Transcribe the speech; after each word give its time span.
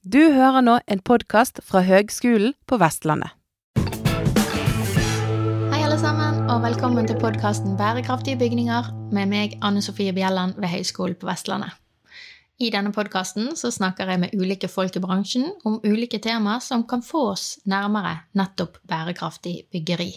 Du 0.00 0.32
hører 0.32 0.62
nå 0.64 0.78
en 0.88 1.00
podkast 1.04 1.58
fra 1.60 1.82
Høgskolen 1.84 2.54
på 2.64 2.78
Vestlandet. 2.80 3.34
Hei 3.76 5.80
alle 5.84 5.98
sammen, 6.00 6.38
og 6.48 6.62
velkommen 6.64 7.04
til 7.04 7.20
podkasten 7.20 7.76
Bærekraftige 7.76 8.40
bygninger 8.40 8.88
med 9.12 9.28
meg, 9.28 9.58
Anne 9.60 9.84
Sofie 9.84 10.16
Bjelland 10.16 10.56
ved 10.56 10.72
Høgskolen 10.72 11.20
på 11.20 11.28
Vestlandet. 11.28 11.76
I 12.56 12.72
denne 12.72 12.94
podkasten 12.96 13.52
snakker 13.52 14.08
jeg 14.08 14.24
med 14.24 14.32
ulike 14.32 14.72
folk 14.72 14.96
i 14.96 15.04
bransjen 15.04 15.50
om 15.68 15.82
ulike 15.84 16.16
temaer 16.16 16.64
som 16.64 16.88
kan 16.88 17.04
få 17.04 17.26
oss 17.34 17.46
nærmere 17.68 18.22
nettopp 18.32 18.80
bærekraftig 18.88 19.66
byggeri. 19.68 20.14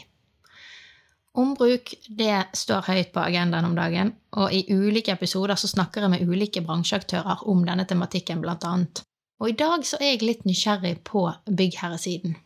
Ombruk 1.36 1.97
det 2.07 2.45
står 2.55 2.88
høyt 2.88 3.11
på 3.11 3.27
agendaen 3.27 3.68
om 3.68 3.75
dagen, 3.75 4.15
og 4.31 4.47
i 4.47 4.63
ulike 4.71 5.11
episoder 5.11 5.59
så 5.59 5.68
snakker 5.68 6.07
jeg 6.07 6.15
med 6.15 6.29
ulike 6.29 6.63
bransjeaktører 6.63 7.50
om 7.52 7.68
denne 7.68 7.84
tematikken, 7.84 8.39
blant 8.39 8.63
annet. 8.63 9.09
Og 9.43 9.51
i 9.51 9.57
dag 9.59 9.83
så 9.83 9.97
er 9.99 10.13
jeg 10.13 10.23
litt 10.23 10.45
nysgjerrig 10.47 11.01
på 11.03 11.25
byggherresiden. 11.51 12.38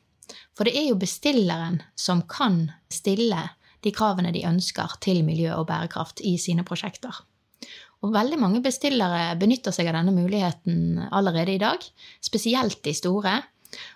For 0.57 0.65
det 0.65 0.73
er 0.79 0.87
jo 0.89 0.97
bestilleren 0.97 1.83
som 1.93 2.23
kan 2.25 2.71
stille 2.89 3.43
de 3.85 3.93
kravene 3.93 4.31
de 4.33 4.41
ønsker 4.49 4.97
til 5.05 5.21
miljø 5.27 5.51
og 5.59 5.67
bærekraft 5.69 6.23
i 6.25 6.33
sine 6.41 6.65
prosjekter. 6.65 7.13
Og 8.01 8.13
veldig 8.13 8.39
mange 8.41 8.63
bestillere 8.65 9.35
benytter 9.37 9.73
seg 9.73 9.91
av 9.91 9.99
denne 9.99 10.15
muligheten 10.15 11.03
allerede 11.11 11.53
i 11.53 11.61
dag, 11.61 11.85
spesielt 12.17 12.81
de 12.85 12.93
store. 12.97 13.37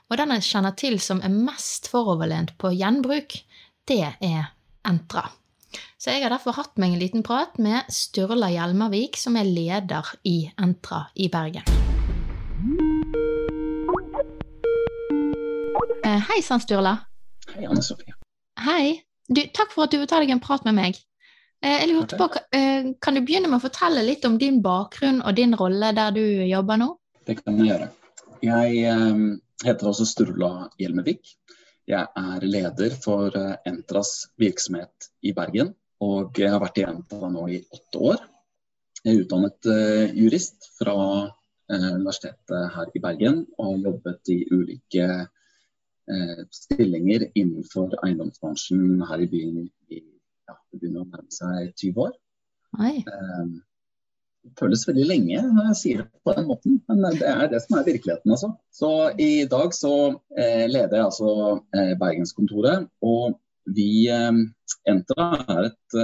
Og 0.09 0.17
den 0.21 0.35
jeg 0.37 0.45
kjenner 0.51 0.77
til 0.77 0.99
som 1.01 1.23
er 1.25 1.33
mest 1.33 1.89
foroverlent 1.89 2.53
på 2.61 2.73
gjenbruk, 2.77 3.33
det 3.89 4.03
er 4.21 4.51
Entra. 4.85 5.25
Så 5.97 6.13
jeg 6.13 6.23
har 6.23 6.33
derfor 6.33 6.57
hatt 6.57 6.77
meg 6.81 6.93
en 6.93 7.01
liten 7.01 7.25
prat 7.25 7.57
med 7.61 7.89
Sturla 7.93 8.49
Hjelmervik, 8.53 9.17
som 9.17 9.37
er 9.37 9.49
leder 9.49 10.13
i 10.25 10.43
Entra 10.61 11.07
i 11.13 11.29
Bergen. 11.33 11.90
Hei 16.19 16.41
sann, 16.45 16.61
Sturla. 16.63 16.97
Hei, 17.53 17.65
Anne 17.65 17.83
Sofie. 17.85 18.15
Hei. 18.59 19.01
Du, 19.31 19.41
takk 19.55 19.71
for 19.71 19.85
at 19.85 19.93
du 19.93 20.01
vil 20.01 20.09
ta 20.09 20.19
deg 20.19 20.33
en 20.33 20.43
prat 20.43 20.65
med 20.67 20.75
meg. 20.75 20.99
Eh, 21.61 21.77
jeg 21.83 21.91
lurte 21.91 22.17
på, 22.17 22.27
eh, 22.57 22.91
Kan 23.01 23.15
du 23.15 23.21
begynne 23.21 23.49
med 23.49 23.59
å 23.59 23.63
fortelle 23.63 24.03
litt 24.03 24.25
om 24.25 24.37
din 24.37 24.61
bakgrunn 24.61 25.21
og 25.21 25.35
din 25.37 25.53
rolle 25.55 25.93
der 25.95 26.11
du 26.11 26.23
jobber 26.49 26.77
nå? 26.81 26.89
Det 27.25 27.37
kan 27.43 27.57
jeg 27.57 27.69
gjøre. 27.69 27.89
Jeg 28.41 28.83
eh, 28.91 29.21
heter 29.65 29.91
også 29.91 30.07
Sturla 30.09 30.69
Hjelmevik. 30.81 31.35
Jeg 31.87 32.07
er 32.17 32.45
leder 32.45 32.95
for 33.03 33.35
Entras 33.65 34.27
virksomhet 34.39 35.11
i 35.23 35.33
Bergen. 35.37 35.75
Og 36.01 36.37
jeg 36.37 36.49
har 36.49 36.61
vært 36.61 36.79
i 36.81 36.87
Entra 36.87 37.29
nå 37.29 37.47
i 37.49 37.61
åtte 37.61 38.01
år. 38.01 38.23
Jeg 39.03 39.15
er 39.15 39.23
utdannet 39.23 39.69
jurist 40.17 40.67
fra 40.77 40.95
Universitetet 41.71 42.73
her 42.75 42.89
i 42.95 43.01
Bergen 43.01 43.45
og 43.57 43.67
har 43.67 43.85
jobbet 43.85 44.31
i 44.33 44.39
ulike 44.51 45.07
stillinger 46.53 47.27
innenfor 47.33 47.93
eiendomsbransjen 48.05 49.03
her 49.09 49.23
i 49.23 49.29
byen 49.31 49.65
i 49.91 49.99
ja, 50.49 50.55
det 50.71 50.79
begynner 50.79 51.03
å 51.03 51.09
nærme 51.09 51.33
seg 51.33 51.71
20 51.79 52.07
år. 52.07 52.15
Det 54.41 54.55
føles 54.57 54.87
veldig 54.87 55.05
lenge 55.05 55.41
når 55.45 55.67
jeg 55.69 55.79
sier 55.79 56.01
det 56.01 56.23
på 56.25 56.33
den 56.37 56.47
måten, 56.49 56.79
men 56.89 57.19
det 57.19 57.29
er 57.29 57.45
det 57.51 57.61
som 57.61 57.77
er 57.77 57.87
virkeligheten. 57.87 58.33
altså. 58.33 58.49
Så 58.73 58.91
I 59.21 59.45
dag 59.51 59.75
så 59.77 59.93
leder 60.33 60.97
jeg 60.97 61.05
altså 61.05 61.61
Bergenskontoret. 62.01 62.87
og 63.05 63.37
vi, 63.69 64.09
Entra 64.89 65.27
er 65.45 65.67
et, 65.69 65.97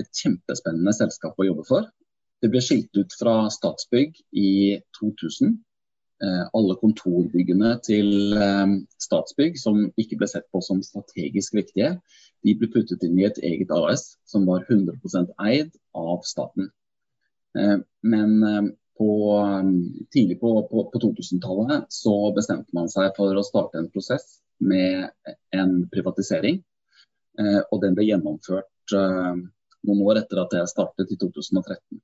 et, 0.00 0.08
kjempespennende 0.16 0.94
selskap 0.96 1.36
å 1.36 1.46
jobbe 1.46 1.66
for. 1.68 1.90
Det 2.42 2.50
ble 2.50 2.62
skilt 2.64 2.96
ut 2.96 3.12
fra 3.18 3.34
Statsbygg 3.52 4.16
i 4.32 4.80
2000. 4.98 5.52
Alle 6.22 6.76
kontorbyggene 6.78 7.72
til 7.82 8.36
Statsbygg 9.02 9.56
som 9.58 9.80
ikke 9.98 10.20
ble 10.20 10.28
sett 10.30 10.44
på 10.54 10.60
som 10.62 10.82
strategisk 10.86 11.56
viktige, 11.58 11.96
de 12.46 12.54
ble 12.58 12.68
puttet 12.70 13.02
inn 13.06 13.18
i 13.18 13.26
et 13.26 13.40
eget 13.42 13.72
AS 13.74 14.12
som 14.30 14.46
var 14.46 14.62
100% 14.68 15.32
eid 15.48 15.72
av 15.98 16.22
staten. 16.26 16.70
Men 18.06 18.70
på, 18.98 19.10
tidlig 20.14 20.38
på, 20.40 20.52
på, 20.70 20.84
på 20.92 21.02
2000-tallet 21.02 21.90
så 21.90 22.14
bestemte 22.36 22.70
man 22.76 22.90
seg 22.92 23.10
for 23.18 23.34
å 23.34 23.46
starte 23.46 23.82
en 23.82 23.90
prosess 23.90 24.38
med 24.62 25.10
en 25.58 25.74
privatisering. 25.90 26.62
Og 27.70 27.82
den 27.82 27.98
ble 27.98 28.06
gjennomført 28.06 28.94
noen 28.94 30.06
år 30.06 30.22
etter 30.22 30.42
at 30.44 30.54
jeg 30.56 30.70
startet 30.70 31.12
i 31.14 31.18
2013. 31.18 32.00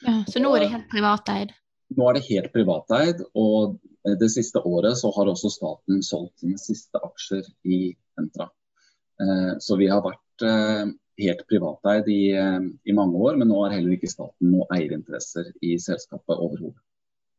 Ja, 0.00 0.14
så 0.28 0.40
nå 0.40 0.52
er 0.56 0.64
det 0.64 0.72
helt 0.74 0.88
privateid? 0.92 1.52
Nå 1.96 2.06
er 2.08 2.16
det 2.16 2.26
helt 2.28 2.52
privateid. 2.54 3.22
Og 3.38 3.78
det 4.20 4.30
siste 4.32 4.62
året 4.64 4.98
så 5.00 5.10
har 5.16 5.30
også 5.30 5.50
staten 5.52 6.02
solgt 6.06 6.42
sine 6.42 6.58
siste 6.60 7.00
aksjer 7.04 7.46
i 7.68 7.82
Entra. 8.20 8.48
Så 9.60 9.76
vi 9.76 9.90
har 9.90 10.00
vært 10.04 10.44
helt 11.20 11.42
privateid 11.50 12.06
i, 12.08 12.32
i 12.32 12.94
mange 12.96 13.18
år, 13.20 13.36
men 13.36 13.50
nå 13.50 13.58
har 13.60 13.74
heller 13.74 13.98
ikke 13.98 14.08
staten 14.08 14.54
noen 14.54 14.70
eierinteresser 14.72 15.50
i 15.60 15.74
selskapet 15.82 16.32
overhodet. 16.38 16.78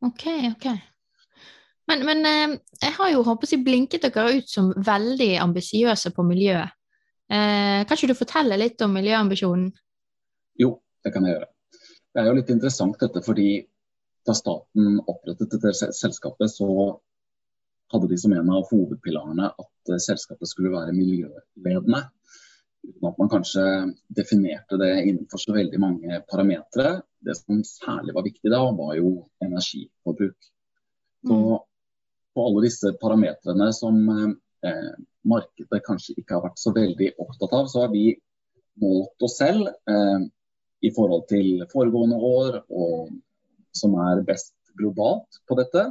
Ok, 0.06 0.28
ok. 0.52 0.68
Men, 1.90 2.06
men 2.06 2.22
jeg 2.82 2.94
har 3.00 3.10
jo 3.12 3.24
håpet 3.26 3.56
å 3.58 3.62
blinket 3.66 4.06
dere 4.06 4.38
ut 4.38 4.50
som 4.50 4.70
veldig 4.78 5.32
ambisiøse 5.42 6.14
på 6.14 6.26
miljøet. 6.28 6.78
Eh, 7.32 7.82
kan 7.88 7.96
ikke 7.96 8.12
du 8.12 8.18
fortelle 8.18 8.60
litt 8.60 8.82
om 8.84 8.94
miljøambisjonen? 8.96 9.70
Jo, 10.60 10.76
det 11.04 11.14
kan 11.14 11.26
jeg 11.26 11.38
gjøre. 11.38 11.50
Det 12.12 12.22
er 12.22 12.28
jo 12.28 12.36
litt 12.36 12.50
interessant 12.52 12.98
dette 13.00 13.22
fordi 13.24 13.50
da 14.28 14.36
staten 14.38 15.00
opprettet 15.10 15.54
dette 15.56 15.92
selskapet, 15.96 16.52
så 16.52 16.68
hadde 17.92 18.08
de 18.08 18.18
som 18.22 18.34
en 18.34 18.52
av 18.54 18.68
hovedpilarene 18.70 19.50
at 19.50 19.94
selskapet 20.00 20.50
skulle 20.50 20.72
være 20.74 20.96
miljøledende. 20.96 22.06
Uten 22.82 23.08
at 23.10 23.20
man 23.20 23.30
kanskje 23.30 23.64
definerte 24.10 24.78
det 24.82 24.94
innenfor 25.04 25.42
så 25.42 25.54
veldig 25.54 25.80
mange 25.82 26.22
parametere. 26.32 27.02
Det 27.22 27.36
som 27.38 27.62
særlig 27.68 28.16
var 28.16 28.26
viktig 28.26 28.54
da, 28.54 28.62
var 28.78 28.96
jo 28.98 29.12
energiforbruk. 29.44 30.50
Så 31.28 31.38
på 32.34 32.46
alle 32.48 32.64
disse 32.66 32.94
parametrene 33.02 33.70
som 33.76 34.00
eh, 34.10 34.92
markedet 35.28 35.84
kanskje 35.86 36.16
ikke 36.18 36.38
har 36.38 36.46
vært 36.48 36.62
så 36.62 36.74
veldig 36.74 37.12
opptatt 37.22 37.54
av, 37.58 37.68
så 37.70 37.86
har 37.86 37.92
vi 37.94 38.08
målt 38.82 39.28
oss 39.28 39.38
selv 39.38 39.68
eh, 39.68 40.24
i 40.82 40.90
forhold 40.96 41.28
til 41.30 41.66
foregående 41.70 42.18
år, 42.18 42.64
og 42.74 43.12
som 43.76 43.96
er 44.04 44.24
best 44.28 44.54
globalt 44.80 45.42
på 45.48 45.58
dette. 45.60 45.90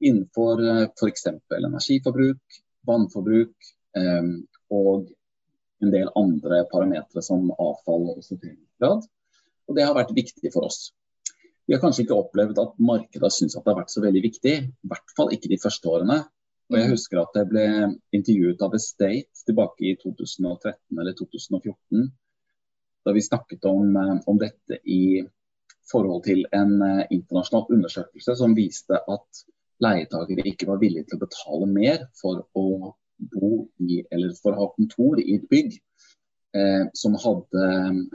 Innenfor 0.00 0.62
eh, 0.64 0.86
f.eks. 0.88 1.26
energiforbruk, 1.56 2.60
vannforbruk 2.88 3.72
eh, 4.00 4.30
og 4.70 5.10
en 5.80 5.92
del 5.92 6.10
andre 6.18 6.64
parametere 6.70 7.22
som 7.24 7.50
avfall 7.56 8.10
og 8.14 8.24
sorteringsgrad. 8.24 9.06
Og 9.68 9.76
det 9.76 9.86
har 9.86 9.96
vært 9.96 10.14
viktig 10.16 10.52
for 10.52 10.66
oss. 10.68 10.90
Vi 11.66 11.76
har 11.76 11.82
kanskje 11.82 12.02
ikke 12.04 12.18
opplevd 12.18 12.58
at 12.58 12.78
markedet 12.82 13.22
har 13.22 13.32
syntes 13.32 13.56
at 13.56 13.64
det 13.64 13.72
har 13.72 13.80
vært 13.84 13.92
så 13.94 14.02
veldig 14.02 14.22
viktig. 14.24 14.54
I 14.66 14.90
hvert 14.90 15.12
fall 15.16 15.32
ikke 15.36 15.52
de 15.52 15.60
første 15.62 15.90
årene. 15.92 16.16
Og 16.70 16.78
jeg 16.78 16.90
husker 16.92 17.20
at 17.20 17.36
jeg 17.38 17.48
ble 17.50 17.66
intervjuet 18.14 18.60
av 18.62 18.74
Estate 18.78 19.44
tilbake 19.46 19.86
i 19.90 19.96
2013 19.98 20.98
eller 21.02 21.14
2014. 21.18 22.08
Da 23.06 23.14
vi 23.16 23.22
snakket 23.24 23.66
om, 23.70 23.96
om 24.28 24.38
dette 24.38 24.80
i 24.82 25.22
forhold 25.90 26.24
til 26.26 26.44
en 26.56 26.76
internasjonal 27.10 27.76
undersøkelse 27.76 28.36
som 28.38 28.56
viste 28.56 28.98
at 29.00 29.44
leietakere 29.84 30.44
ikke 30.50 30.68
var 30.70 30.80
villige 30.80 31.08
til 31.08 31.18
å 31.18 31.24
betale 31.24 31.68
mer 31.70 32.04
for 32.20 32.42
å 32.56 32.94
bo 33.20 33.52
i, 33.84 34.00
eller 34.10 34.34
for 34.40 34.54
å 34.54 34.64
ha 34.64 34.68
kontor 34.76 35.20
i 35.20 35.36
et 35.36 35.46
bygg 35.50 35.74
eh, 36.56 36.86
som 36.96 37.16
hadde 37.20 37.66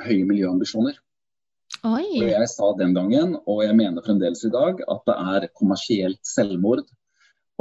høye 0.05 0.25
miljøambisjoner. 0.27 0.97
Oi. 1.85 2.05
Og 2.21 2.29
jeg 2.29 2.49
sa 2.49 2.71
den 2.79 2.95
gangen, 2.97 3.35
og 3.45 3.63
jeg 3.65 3.77
mener 3.77 4.05
fremdeles 4.05 4.45
i 4.47 4.53
dag, 4.53 4.81
at 4.81 5.05
det 5.09 5.15
er 5.35 5.49
kommersielt 5.57 6.21
selvmord 6.25 6.85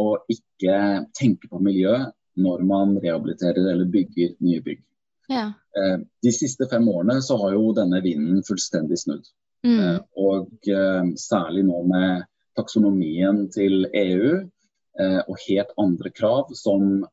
å 0.00 0.08
ikke 0.32 0.78
tenke 1.16 1.50
på 1.50 1.60
miljø 1.62 1.98
når 2.40 2.64
man 2.66 2.96
rehabiliterer 2.98 3.70
eller 3.72 3.90
bygger 3.90 4.34
nye 4.44 4.62
bygg. 4.64 4.82
Ja. 5.30 5.46
Eh, 5.76 5.98
de 6.24 6.32
siste 6.34 6.68
fem 6.70 6.86
årene 6.90 7.20
så 7.24 7.38
har 7.40 7.54
jo 7.56 7.72
denne 7.76 8.00
vinden 8.04 8.42
fullstendig 8.46 8.98
snudd. 9.00 9.28
Mm. 9.64 9.78
Eh, 9.80 10.00
og 10.20 10.68
eh, 10.68 11.10
særlig 11.20 11.64
nå 11.68 11.80
med 11.88 12.24
taksonomien 12.58 13.46
til 13.54 13.88
EU 13.88 14.30
eh, 14.36 15.20
og 15.24 15.36
helt 15.48 15.74
andre 15.80 16.12
krav 16.14 16.52
som 16.54 17.04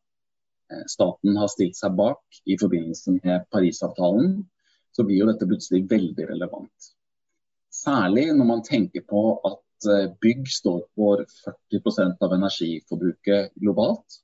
staten 0.87 1.35
har 1.35 1.49
stilt 1.51 1.75
seg 1.75 1.97
bak 1.97 2.37
i 2.47 2.55
forbindelse 2.55 3.17
med 3.17 3.41
Parisavtalen, 3.51 4.37
så 4.95 5.03
blir 5.03 5.19
jo 5.19 5.25
dette 5.27 5.43
plutselig 5.43 5.81
veldig 5.91 6.29
relevant. 6.29 6.85
Særlig 7.75 8.29
når 8.37 8.47
man 8.47 8.63
tenker 8.63 9.03
på 9.03 9.23
at 9.49 9.89
bygg 10.23 10.47
står 10.47 10.85
for 10.95 11.25
40 11.73 12.15
av 12.23 12.37
energiforbruket 12.37 13.51
globalt. 13.59 14.21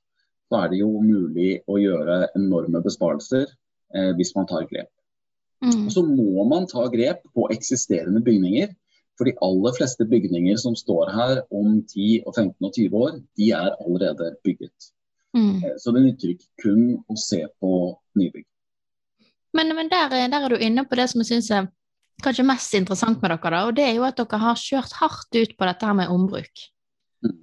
Så 0.48 0.62
er 0.62 0.70
det 0.72 0.80
jo 0.80 0.88
mulig 1.04 1.58
å 1.68 1.76
gjøre 1.76 2.30
enorme 2.38 2.80
besparelser 2.84 3.44
eh, 3.44 4.12
hvis 4.16 4.32
man 4.36 4.48
tar 4.48 4.64
grep. 4.70 4.88
Mm. 5.64 5.86
Og 5.86 5.90
så 5.90 6.02
må 6.06 6.44
man 6.46 6.68
ta 6.70 6.84
grep 6.92 7.24
på 7.34 7.48
eksisterende 7.50 8.20
bygninger 8.22 8.68
For 9.18 9.26
de 9.26 9.32
aller 9.42 9.72
fleste 9.74 10.04
bygninger 10.06 10.54
som 10.62 10.76
står 10.78 11.08
her 11.10 11.40
om 11.50 11.80
10, 11.82 12.22
og 12.22 12.36
15 12.36 12.54
og 12.68 12.70
20 12.76 12.92
år, 12.94 13.16
de 13.34 13.48
er 13.50 13.72
allerede 13.82 14.28
bygget. 14.46 14.92
Mm. 15.34 15.56
Eh, 15.64 15.72
Så 15.82 15.90
det 15.90 16.04
nytter 16.04 16.36
ikke 16.36 16.46
kun 16.62 16.84
å 17.10 17.16
se 17.18 17.40
på 17.58 17.72
nybygg. 18.14 18.44
Men, 19.58 19.74
men 19.74 19.90
der, 19.90 20.14
er- 20.14 20.30
der 20.30 20.46
er 20.46 20.54
du 20.54 20.62
inne 20.62 20.84
på 20.86 20.94
det 20.94 21.08
som 21.10 21.18
jeg 21.24 21.32
syns 21.32 21.50
er 21.50 21.66
kanskje 22.22 22.46
mest 22.46 22.74
interessant 22.78 23.18
med 23.22 23.30
dere, 23.34 23.50
da, 23.50 23.64
og 23.66 23.74
det 23.74 23.88
er 23.88 23.96
jo 23.98 24.06
at 24.06 24.16
dere 24.22 24.38
har 24.38 24.54
kjørt 24.62 24.94
hardt 25.00 25.34
ut 25.34 25.56
på 25.58 25.66
dette 25.66 25.86
her 25.90 25.98
med 25.98 26.14
ombruk. 26.14 26.62
Mm. 27.26 27.34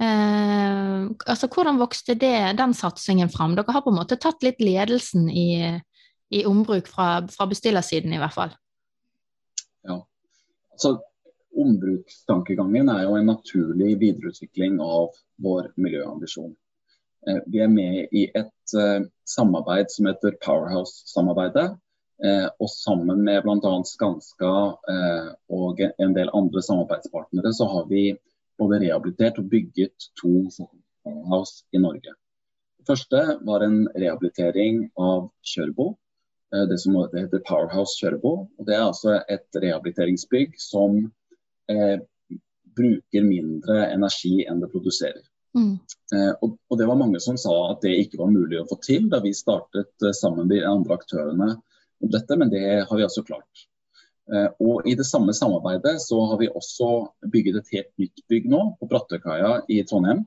Eh, 0.00 1.04
altså, 1.28 1.48
hvordan 1.52 1.76
vokste 1.80 2.16
det, 2.16 2.56
den 2.56 2.72
satsingen 2.72 3.28
fram? 3.28 3.52
Dere 3.58 3.72
har 3.76 3.84
på 3.84 3.92
en 3.92 4.00
måte 4.00 4.16
tatt 4.16 4.40
litt 4.48 4.64
ledelsen 4.64 5.28
i, 5.28 5.76
i 6.30 6.44
ombruk 6.46 6.86
fra, 6.90 7.26
fra 7.32 7.46
bestillersiden, 7.50 8.12
i 8.12 8.18
hvert 8.20 8.34
fall. 8.34 8.52
Så 10.78 10.98
Ombrukstankegangen 11.58 12.88
er 12.92 13.02
jo 13.08 13.16
en 13.18 13.26
naturlig 13.32 13.96
videreutvikling 13.98 14.76
av 14.84 15.16
vår 15.42 15.72
miljøambisjon. 15.80 16.52
Eh, 17.26 17.40
Vi 17.46 17.58
er 17.64 17.72
med 17.72 18.12
i 18.14 18.28
et 18.36 18.74
eh, 18.78 19.00
samarbeid 19.26 19.90
som 19.90 20.06
heter 20.06 20.36
Powerhouse-samarbeidet. 20.44 21.72
eh, 22.24 22.46
Og 22.60 22.70
sammen 22.70 23.24
med 23.24 23.42
bl.a. 23.42 23.72
Skanska 23.84 24.52
eh, 24.92 25.32
og 25.50 25.82
en 25.98 26.14
del 26.14 26.30
andre 26.34 26.62
samarbeidspartnere, 26.62 27.52
så 27.52 27.66
har 27.72 27.88
vi 27.90 28.12
både 28.58 28.78
rehabilitert 28.84 29.38
og 29.38 29.50
bygget 29.50 30.10
to 30.20 30.46
Powerhouse 31.02 31.64
i 31.72 31.78
Norge. 31.82 32.14
Det 32.78 32.86
første 32.86 33.38
var 33.42 33.66
en 33.66 33.88
rehabilitering 33.96 34.84
av 34.98 35.32
Kjørbo. 35.42 35.96
Eh, 36.54 36.66
Det 36.70 36.78
som 36.82 36.98
det 37.12 37.24
heter 37.26 37.44
Powerhouse 37.48 37.98
Kjørbo. 38.00 38.34
Og 38.58 38.66
det 38.68 38.76
er 38.76 38.86
altså 38.86 39.20
et 39.28 39.48
rehabiliteringsbygg 39.62 40.56
som 40.62 41.00
eh, 41.70 41.98
bruker 42.78 43.26
mindre 43.26 43.88
energi 43.92 44.44
enn 44.46 44.62
det 44.62 44.70
produserer. 44.72 45.24
Mm. 45.56 45.78
Eh, 46.14 46.32
og, 46.42 46.58
og 46.68 46.78
det 46.78 46.86
var 46.88 47.00
mange 47.00 47.20
som 47.20 47.38
sa 47.40 47.54
at 47.72 47.82
det 47.84 47.96
ikke 48.02 48.20
var 48.20 48.32
mulig 48.32 48.60
å 48.60 48.68
få 48.68 48.78
til 48.84 49.08
da 49.12 49.20
vi 49.24 49.34
startet 49.36 49.90
eh, 50.04 50.14
sammen 50.16 50.46
med 50.46 50.54
de 50.56 50.62
andre 50.68 50.98
aktørene 50.98 51.50
om 51.58 52.12
dette, 52.12 52.38
men 52.38 52.52
det 52.52 52.64
har 52.84 52.94
vi 52.94 53.06
altså 53.06 53.24
klart. 53.26 53.64
Eh, 54.30 54.48
og 54.62 54.86
i 54.88 54.94
det 54.98 55.06
samme 55.08 55.34
samarbeidet 55.36 55.96
så 56.04 56.20
har 56.30 56.40
vi 56.42 56.50
også 56.52 56.90
bygget 57.32 57.62
et 57.62 57.76
helt 57.76 57.92
nytt 58.04 58.26
bygg 58.30 58.50
nå 58.52 58.64
på 58.80 58.90
Brattøykaia 58.90 59.62
i 59.68 59.82
Trondheim. 59.88 60.26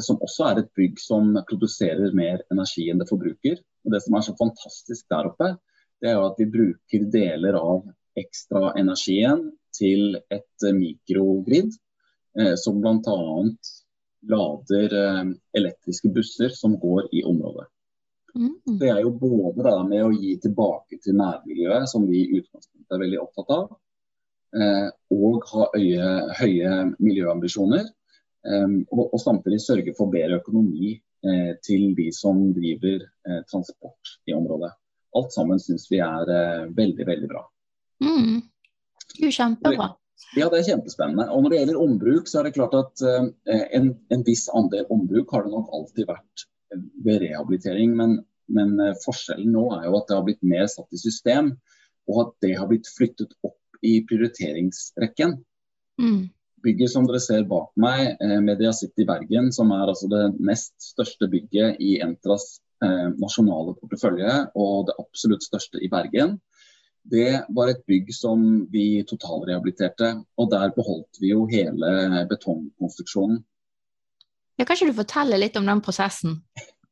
Som 0.00 0.16
også 0.24 0.46
er 0.48 0.58
et 0.62 0.68
bygg 0.72 0.96
som 0.96 1.34
produserer 1.44 2.14
mer 2.16 2.38
energi 2.48 2.86
enn 2.88 3.02
det 3.02 3.04
forbruker. 3.10 3.58
Og 3.84 3.92
Det 3.92 4.00
som 4.04 4.16
er 4.16 4.24
så 4.26 4.34
fantastisk 4.38 5.06
der 5.12 5.28
oppe, 5.28 5.54
det 6.00 6.10
er 6.10 6.18
jo 6.18 6.26
at 6.28 6.40
vi 6.40 6.50
bruker 6.52 7.06
deler 7.12 7.56
av 7.58 7.84
ekstraenergien 8.18 9.46
til 9.74 10.18
et 10.32 10.66
eh, 10.66 10.76
mikrogrid, 10.76 11.72
eh, 12.38 12.54
som 12.60 12.80
bl.a. 12.82 13.44
lader 14.30 14.96
eh, 15.00 15.22
elektriske 15.58 16.10
busser 16.14 16.54
som 16.54 16.78
går 16.80 17.08
i 17.12 17.24
området. 17.26 17.66
Mm. 18.34 18.54
Det 18.80 18.90
er 18.90 19.00
jo 19.04 19.14
både 19.18 19.62
det 19.62 19.78
med 19.88 20.04
å 20.04 20.12
gi 20.14 20.34
tilbake 20.42 20.98
til 21.02 21.18
nærmiljøet, 21.18 21.88
som 21.90 22.06
vi 22.08 22.24
i 22.24 22.40
utgangspunktet 22.40 22.96
er 22.96 23.02
veldig 23.04 23.20
opptatt 23.22 23.52
av, 23.54 23.66
eh, 24.58 24.88
og 25.14 25.50
ha 25.52 25.68
øye, 25.78 26.08
høye 26.40 26.78
miljøambisjoner. 26.98 27.92
Og, 28.44 28.98
og 29.00 29.20
samtidig 29.22 29.56
sørge 29.64 29.94
for 29.96 30.12
bedre 30.12 30.36
økonomi 30.36 30.90
til 31.64 31.92
de 31.96 32.08
som 32.12 32.40
driver 32.56 33.04
eh, 33.04 33.42
transport 33.50 34.16
i 34.28 34.34
området. 34.36 34.72
Alt 35.14 35.32
sammen 35.32 35.60
syns 35.62 35.86
vi 35.90 36.00
er 36.02 36.30
eh, 36.30 36.64
veldig, 36.74 37.06
veldig 37.06 37.30
bra. 37.30 37.44
Mm. 38.04 38.40
Jo, 39.20 39.30
kjempebra. 39.30 39.92
Ja, 40.34 40.48
det 40.50 40.60
er 40.60 40.68
kjempespennende. 40.72 41.28
Og 41.30 41.44
Når 41.44 41.52
det 41.52 41.58
gjelder 41.60 41.80
ombruk, 41.82 42.28
så 42.30 42.40
er 42.40 42.48
det 42.48 42.56
klart 42.56 42.74
at 42.78 43.02
eh, 43.06 43.64
en, 43.78 43.92
en 44.14 44.24
viss 44.26 44.46
andel 44.54 44.86
ombruk 44.94 45.34
har 45.34 45.46
det 45.46 45.54
nok 45.54 45.72
alltid 45.78 46.08
vært 46.10 46.46
eh, 46.74 46.84
ved 47.06 47.22
rehabilitering. 47.22 47.94
Men, 47.98 48.16
men 48.54 48.74
eh, 48.82 48.96
forskjellen 49.04 49.54
nå 49.54 49.68
er 49.78 49.88
jo 49.88 49.98
at 50.00 50.10
det 50.10 50.18
har 50.18 50.26
blitt 50.26 50.46
mer 50.54 50.66
satt 50.70 50.90
i 50.94 51.02
system, 51.02 51.54
og 52.10 52.22
at 52.24 52.34
det 52.44 52.54
har 52.58 52.70
blitt 52.70 52.90
flyttet 52.90 53.36
opp 53.46 53.84
i 53.84 54.00
prioriteringsrekken. 54.08 55.38
Mm. 56.00 56.24
Bygget 56.64 56.92
som 56.94 57.06
dere 57.08 57.20
ser 57.20 57.44
bak 57.48 57.70
meg, 57.80 58.16
eh, 58.24 58.38
Media 58.40 58.72
City 58.72 59.04
Bergen, 59.08 59.50
som 59.52 59.72
er 59.76 59.86
altså 59.92 60.08
det 60.10 60.24
nest 60.40 60.74
største 60.80 61.28
bygget 61.30 61.80
i 61.84 61.98
Entras 62.04 62.58
eh, 62.84 63.10
nasjonale 63.20 63.76
portefølje, 63.80 64.34
og 64.56 64.88
det 64.88 64.98
absolutt 65.02 65.44
største 65.44 65.82
i 65.84 65.90
Bergen, 65.92 66.38
det 67.04 67.44
var 67.52 67.68
et 67.68 67.82
bygg 67.84 68.08
som 68.16 68.64
vi 68.72 69.04
totalrehabiliterte. 69.04 70.14
Og 70.40 70.48
der 70.52 70.70
beholdt 70.72 71.20
vi 71.20 71.34
jo 71.34 71.44
hele 71.50 72.24
betongkonstruksjonen. 72.30 73.42
Ja, 74.56 74.64
kan 74.64 74.78
ikke 74.78 74.92
du 74.92 74.96
fortelle 75.02 75.40
litt 75.42 75.58
om 75.60 75.66
den 75.68 75.82
prosessen? 75.84 76.38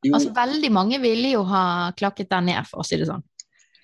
Jo, 0.03 0.17
Altså, 0.19 0.33
veldig 0.35 0.71
mange 0.75 0.99
ville 1.01 1.31
jo 1.31 1.45
ha 1.47 1.93
klakket 1.97 2.29
den 2.33 2.51
ned, 2.51 2.67
for 2.69 2.83
å 2.83 2.87
si 2.87 2.99
det 2.99 3.07
sånn. 3.09 3.23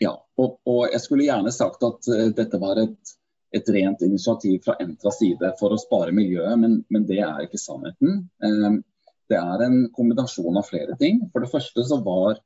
ja, 0.03 0.13
og, 0.39 0.59
og 0.67 0.85
jeg 0.93 1.01
skulle 1.03 1.25
gjerne 1.27 1.51
sagt 1.55 1.83
at 1.87 2.09
eh, 2.15 2.29
dette 2.35 2.59
var 2.63 2.79
et, 2.83 3.15
et 3.57 3.69
rent 3.73 4.03
initiativ 4.05 4.61
fra 4.65 4.75
Entras 4.83 5.19
side 5.19 5.53
for 5.61 5.73
å 5.73 5.79
spare 5.81 6.13
miljøet, 6.13 6.59
men, 6.61 6.85
men 6.93 7.07
det 7.09 7.21
er 7.25 7.47
ikke 7.47 7.61
sannheten. 7.61 8.27
Eh, 8.45 8.79
det 9.29 9.39
er 9.41 9.65
en 9.67 9.79
kombinasjon 9.97 10.57
av 10.61 10.67
flere 10.69 10.97
ting. 11.01 11.23
For 11.33 11.45
det 11.45 11.51
første 11.53 11.85
så 11.89 11.99
var 12.05 12.39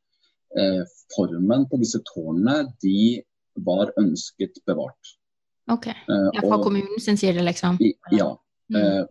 eh, 0.59 0.83
formen 1.17 1.67
på 1.71 1.79
disse 1.83 2.01
tårnene 2.13 2.69
de 2.83 3.23
var 3.67 3.93
ønsket 4.01 4.63
bevart. 4.67 5.17
Ok. 5.71 5.87
Eh, 5.93 6.29
Ja, 6.35 6.41
fra 6.41 6.57
og- 6.59 6.65
kommunen 6.67 7.01
sin 7.01 7.17
side, 7.17 7.43
liksom. 7.47 7.79
Ja. 8.13 8.33
Mm. 8.73 8.77
Eh, 8.79 9.05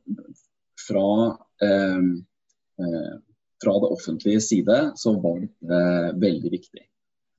fra, 0.88 1.38
eh, 1.62 2.00
eh, 2.82 3.12
fra 3.64 3.74
det 3.84 3.92
offentlige 3.94 4.42
side 4.42 4.78
så 4.96 5.14
var 5.22 5.40
det 5.40 6.20
veldig 6.20 6.52
viktig. 6.52 6.84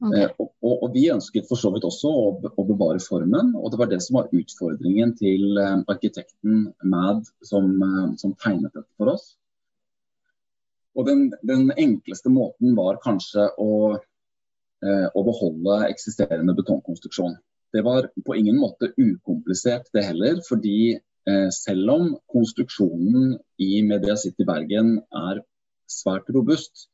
Ok. 0.02 0.16
Eh, 0.18 0.30
og, 0.42 0.72
og, 0.82 0.88
Vi 0.94 1.04
ønsket 1.12 1.46
for 1.48 1.60
så 1.60 1.70
vidt 1.74 1.86
også 1.86 2.10
å, 2.10 2.24
å 2.58 2.64
bevare 2.66 3.02
formen, 3.02 3.52
og 3.58 3.70
det 3.70 3.78
var 3.80 3.90
det 3.90 4.00
som 4.04 4.18
var 4.18 4.32
utfordringen 4.34 5.14
til 5.18 5.60
eh, 5.60 5.76
arkitekten 5.92 6.64
Mad 6.90 7.28
som, 7.46 7.70
eh, 7.86 8.08
som 8.18 8.34
tegnet 8.42 8.74
dette 8.74 8.88
for 8.98 9.12
oss. 9.14 9.36
Og 10.98 11.06
den, 11.08 11.28
den 11.46 11.70
enkleste 11.72 12.32
måten 12.32 12.74
var 12.76 12.98
kanskje 13.00 13.46
å, 13.56 13.94
å 13.96 15.22
beholde 15.24 15.78
eksisterende 15.86 16.52
betongkonstruksjon. 16.58 17.38
Det 17.72 17.80
var 17.86 18.10
på 18.26 18.36
ingen 18.36 18.58
måte 18.60 18.90
ukomplisert 19.00 19.88
det 19.96 20.02
heller, 20.04 20.42
fordi 20.44 20.98
selv 21.56 21.94
om 21.94 22.10
konstruksjonen 22.28 23.38
i 23.56 23.80
Media 23.88 24.18
City 24.20 24.44
Bergen 24.44 24.98
er 25.16 25.40
svært 25.88 26.28
robust, 26.36 26.90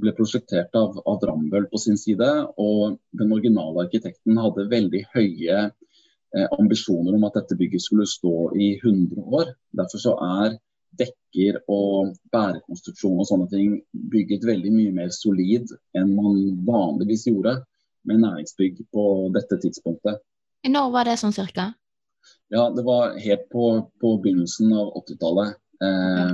ble 0.00 0.12
prosjektert 0.16 0.74
av, 0.78 0.96
av 1.08 1.24
Rambøll 1.28 1.68
på 1.70 1.80
sin 1.80 1.98
side, 2.00 2.28
og 2.60 2.98
den 3.18 3.32
originale 3.34 3.86
arkitekten 3.86 4.38
hadde 4.40 4.68
veldig 4.70 5.02
høye 5.12 5.58
eh, 5.68 6.46
ambisjoner 6.58 7.16
om 7.16 7.26
at 7.28 7.36
dette 7.40 7.58
bygget 7.60 7.84
skulle 7.84 8.08
stå 8.08 8.52
i 8.56 8.74
100 8.78 9.20
år. 9.22 9.52
Derfor 9.76 10.02
så 10.02 10.14
er 10.42 10.56
dekker 11.00 11.62
og 11.72 12.12
bærekonstruksjon 12.32 13.20
og 13.20 13.28
sånne 13.28 13.48
ting 13.52 13.76
bygget 14.12 14.44
veldig 14.44 14.72
mye 14.74 14.92
mer 14.96 15.12
solid 15.16 15.70
enn 15.96 16.12
man 16.16 16.42
vanligvis 16.66 17.26
gjorde 17.30 17.58
med 18.08 18.20
næringsbygg 18.24 18.82
på 18.92 19.04
dette 19.36 19.60
tidspunktet. 19.62 20.20
Når 20.68 20.92
var 20.94 21.08
det 21.08 21.18
sånn 21.20 21.34
cirka? 21.34 21.72
Ja, 22.52 22.68
det 22.70 22.84
var 22.84 23.16
helt 23.18 23.48
på, 23.50 23.66
på 24.00 24.16
begynnelsen 24.22 24.72
av 24.76 24.92
80-tallet 25.00 25.56
eh, 25.82 26.32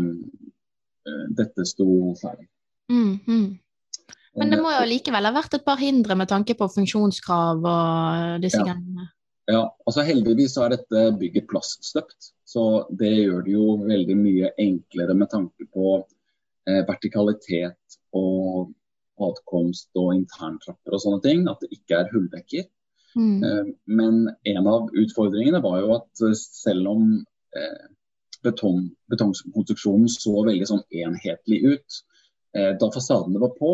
eh, 1.08 1.26
dette 1.38 1.66
sto 1.68 1.88
ferdig. 2.18 2.48
Mm, 2.88 3.18
mm. 3.26 3.58
Men 4.38 4.52
det 4.52 4.58
må 4.62 4.70
jo 4.70 4.86
likevel 4.88 5.26
ha 5.26 5.32
vært 5.34 5.56
et 5.58 5.64
par 5.66 5.80
hindre 5.80 6.14
med 6.18 6.30
tanke 6.30 6.54
på 6.58 6.68
funksjonskrav 6.70 7.64
og 7.66 8.42
disse 8.44 8.60
Ja. 8.60 8.64
greiene. 8.70 9.08
Ja, 9.48 9.62
altså 9.88 10.04
Heldigvis 10.04 10.54
så 10.54 10.66
er 10.66 10.76
dette 10.76 11.18
bygget 11.18 11.46
plaststøpt, 11.48 12.32
så 12.44 12.86
det 12.92 13.14
gjør 13.16 13.44
det 13.46 13.52
jo 13.54 13.76
veldig 13.80 14.16
mye 14.16 14.50
enklere 14.60 15.14
med 15.16 15.30
tanke 15.32 15.64
på 15.72 16.04
eh, 16.68 16.82
vertikalitet 16.84 17.96
og 18.12 18.74
adkomst 19.18 19.88
og 19.96 20.12
interntrapper 20.14 20.92
og 20.92 21.00
sånne 21.00 21.22
ting. 21.24 21.48
At 21.48 21.64
det 21.64 21.72
ikke 21.72 21.96
er 21.96 22.12
hulldekker. 22.12 22.68
Mm. 23.16 23.42
Eh, 23.42 23.72
Men 23.86 24.28
en 24.44 24.66
av 24.66 24.92
utfordringene 24.92 25.62
var 25.64 25.80
jo 25.80 25.94
at 25.96 26.22
eh, 26.28 26.36
selv 26.36 26.92
om 26.92 27.24
eh, 27.56 27.88
betong, 28.44 28.90
betongkonstruksjonen 29.08 30.12
så 30.12 30.44
veldig 30.44 30.68
sånn 30.68 30.84
enhetlig 30.92 31.64
ut 31.72 31.88
eh, 31.88 32.17
da 32.80 32.90
fasadene 32.94 33.40
var 33.42 33.54
på, 33.58 33.72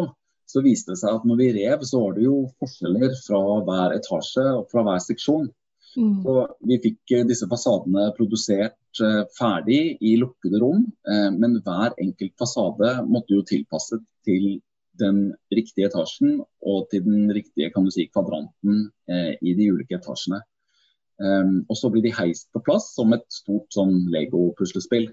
så 0.50 0.62
viste 0.64 0.93
det 0.93 1.00
seg 1.00 1.19
at 1.19 1.26
når 1.26 1.41
vi 1.41 1.50
rev, 1.57 1.85
så 1.87 2.00
var 2.03 2.17
det 2.17 2.26
jo 2.26 2.38
forskjeller 2.62 3.14
fra 3.25 3.41
hver 3.67 3.95
etasje 3.97 4.45
og 4.59 4.67
fra 4.73 4.85
hver 4.87 5.00
seksjon. 5.03 5.49
Mm. 5.95 6.14
Så 6.25 6.35
vi 6.69 6.79
fikk 6.83 7.14
eh, 7.14 7.26
disse 7.29 7.47
fasadene 7.50 8.09
produsert 8.17 9.03
eh, 9.03 9.23
ferdig 9.38 9.83
i 10.03 10.14
lukkede 10.21 10.61
rom, 10.62 10.85
eh, 11.11 11.29
men 11.35 11.61
hver 11.64 11.95
enkelt 12.03 12.35
fasade 12.41 12.97
måtte 13.07 13.37
jo 13.37 13.45
tilpasses 13.47 14.03
til 14.26 14.57
den 15.00 15.33
riktige 15.55 15.88
etasjen 15.88 16.41
og 16.62 16.88
til 16.91 17.03
den 17.07 17.31
riktige 17.35 17.71
kan 17.75 17.87
du 17.87 17.93
si, 17.95 18.07
kvadranten 18.11 18.88
eh, 19.11 19.35
i 19.43 19.55
de 19.59 19.71
ulike 19.75 19.99
etasjene. 19.99 20.43
Um, 21.14 21.61
og 21.71 21.76
så 21.79 21.93
blir 21.95 22.03
de 22.03 22.11
heist 22.11 22.49
på 22.50 22.59
plass 22.67 22.88
som 22.97 23.12
et 23.14 23.26
stort 23.31 23.71
sånn 23.71 24.09
Lego-puslespill. 24.11 25.12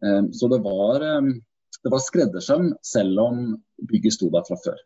Um, 0.00 0.30
så 0.32 0.48
det 0.48 0.62
var, 0.64 1.04
um, 1.18 1.34
det 1.84 1.92
var 1.92 2.02
skreddersøm 2.04 2.70
selv 2.84 3.22
om 3.22 3.40
bygget 3.88 4.16
sto 4.16 4.30
der 4.32 4.46
fra 4.48 4.58
før. 4.62 4.78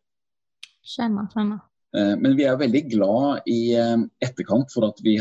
Skjønner, 0.87 1.29
skjønner. 1.33 1.61
Uh, 1.91 2.15
men 2.23 2.37
vi 2.39 2.47
er 2.47 2.59
veldig 2.59 2.83
glad 2.93 3.49
i 3.51 3.61
uh, 3.75 4.03
etterkant 4.23 4.71
for 4.71 4.87
at 4.87 5.01
vi 5.03 5.17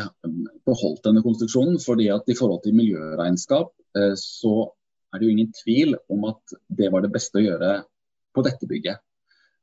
beholdt 0.70 1.06
denne 1.08 1.24
konstruksjonen. 1.26 1.80
fordi 1.82 2.10
at 2.14 2.30
i 2.30 2.38
forhold 2.38 2.62
til 2.64 2.78
miljøregnskap 2.78 3.74
uh, 3.98 4.16
så 4.18 4.70
er 5.10 5.20
det 5.20 5.26
jo 5.26 5.36
ingen 5.36 5.54
tvil 5.64 5.96
om 6.14 6.28
at 6.30 6.58
det 6.68 6.92
var 6.94 7.02
det 7.02 7.14
beste 7.14 7.42
å 7.42 7.46
gjøre 7.46 7.80
på 8.36 8.46
dette 8.46 8.70
bygget. 8.70 9.02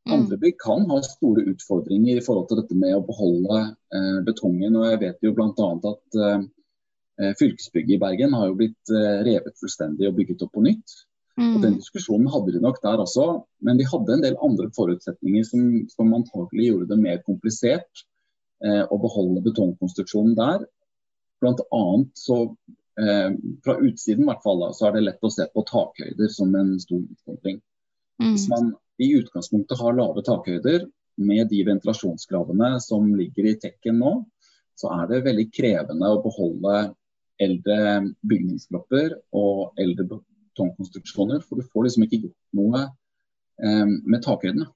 Andre 0.06 0.38
bygg 0.38 0.58
kan 0.62 0.84
ha 0.90 1.00
store 1.02 1.42
utfordringer 1.50 2.18
i 2.18 2.22
forhold 2.22 2.46
til 2.50 2.60
dette 2.60 2.76
med 2.78 2.94
å 2.94 3.02
beholde 3.06 3.62
eh, 3.66 4.18
betongen. 4.26 4.78
og 4.78 4.86
Jeg 4.92 5.00
vet 5.02 5.26
jo 5.26 5.32
bl.a. 5.34 5.70
at 5.90 6.18
eh, 6.22 7.32
fylkesbygget 7.40 7.96
i 7.96 8.00
Bergen 8.04 8.36
har 8.38 8.50
jo 8.50 8.58
blitt 8.60 8.94
eh, 8.94 9.24
revet 9.26 9.58
fullstendig 9.58 10.06
og 10.06 10.18
bygget 10.20 10.44
opp 10.46 10.54
på 10.54 10.62
nytt. 10.68 10.94
Mm. 11.36 11.50
Og 11.52 11.62
Den 11.62 11.76
diskusjonen 11.80 12.30
hadde 12.32 12.54
de 12.54 12.62
nok 12.64 12.78
der 12.84 13.02
også, 13.02 13.26
men 13.66 13.80
de 13.80 13.88
hadde 13.88 14.14
en 14.14 14.24
del 14.24 14.38
andre 14.44 14.70
forutsetninger 14.76 15.44
som, 15.44 15.66
som 15.92 16.14
antagelig 16.16 16.70
gjorde 16.70 16.88
det 16.92 17.00
mer 17.02 17.20
komplisert 17.26 18.04
eh, 18.64 18.82
å 18.82 18.96
beholde 19.02 19.44
betongkonstruksjonen 19.44 20.36
der. 20.38 20.64
Blant 21.44 21.60
annet 21.76 22.12
så 22.16 22.38
eh, 22.96 23.36
Fra 23.64 23.76
utsiden 23.76 24.24
i 24.24 24.30
hvert 24.30 24.44
fall, 24.46 24.62
da, 24.64 24.72
så 24.72 24.88
er 24.88 24.96
det 24.96 25.06
lett 25.10 25.28
å 25.28 25.32
se 25.32 25.48
på 25.52 25.64
takhøyder 25.68 26.32
som 26.32 26.56
en 26.56 26.76
stor 26.80 27.02
utfordring. 27.04 27.60
Mm. 28.22 28.30
Hvis 28.30 28.48
man 28.52 28.72
i 29.02 29.12
utgangspunktet 29.18 29.80
har 29.82 29.98
lave 29.98 30.24
takhøyder, 30.24 30.86
med 31.16 31.48
de 31.48 31.62
ventilasjonskravene 31.64 32.74
som 32.84 33.08
ligger 33.16 33.46
i 33.48 33.58
tekken 33.60 34.00
nå, 34.02 34.10
så 34.76 34.90
er 34.98 35.06
det 35.08 35.24
veldig 35.24 35.46
krevende 35.48 36.10
å 36.12 36.20
beholde 36.20 36.80
eldre 37.40 37.78
bygningskropper 38.24 39.14
og 39.36 39.80
eldre 39.80 40.04
betongkonstruksjoner. 40.56 41.44
For 41.44 41.60
du 41.60 41.68
får 41.68 41.86
liksom 41.86 42.06
ikke 42.06 42.22
gjort 42.24 42.58
noe 42.58 42.82
eh, 42.86 43.86
med 43.86 44.24
takhøydene. 44.24 44.70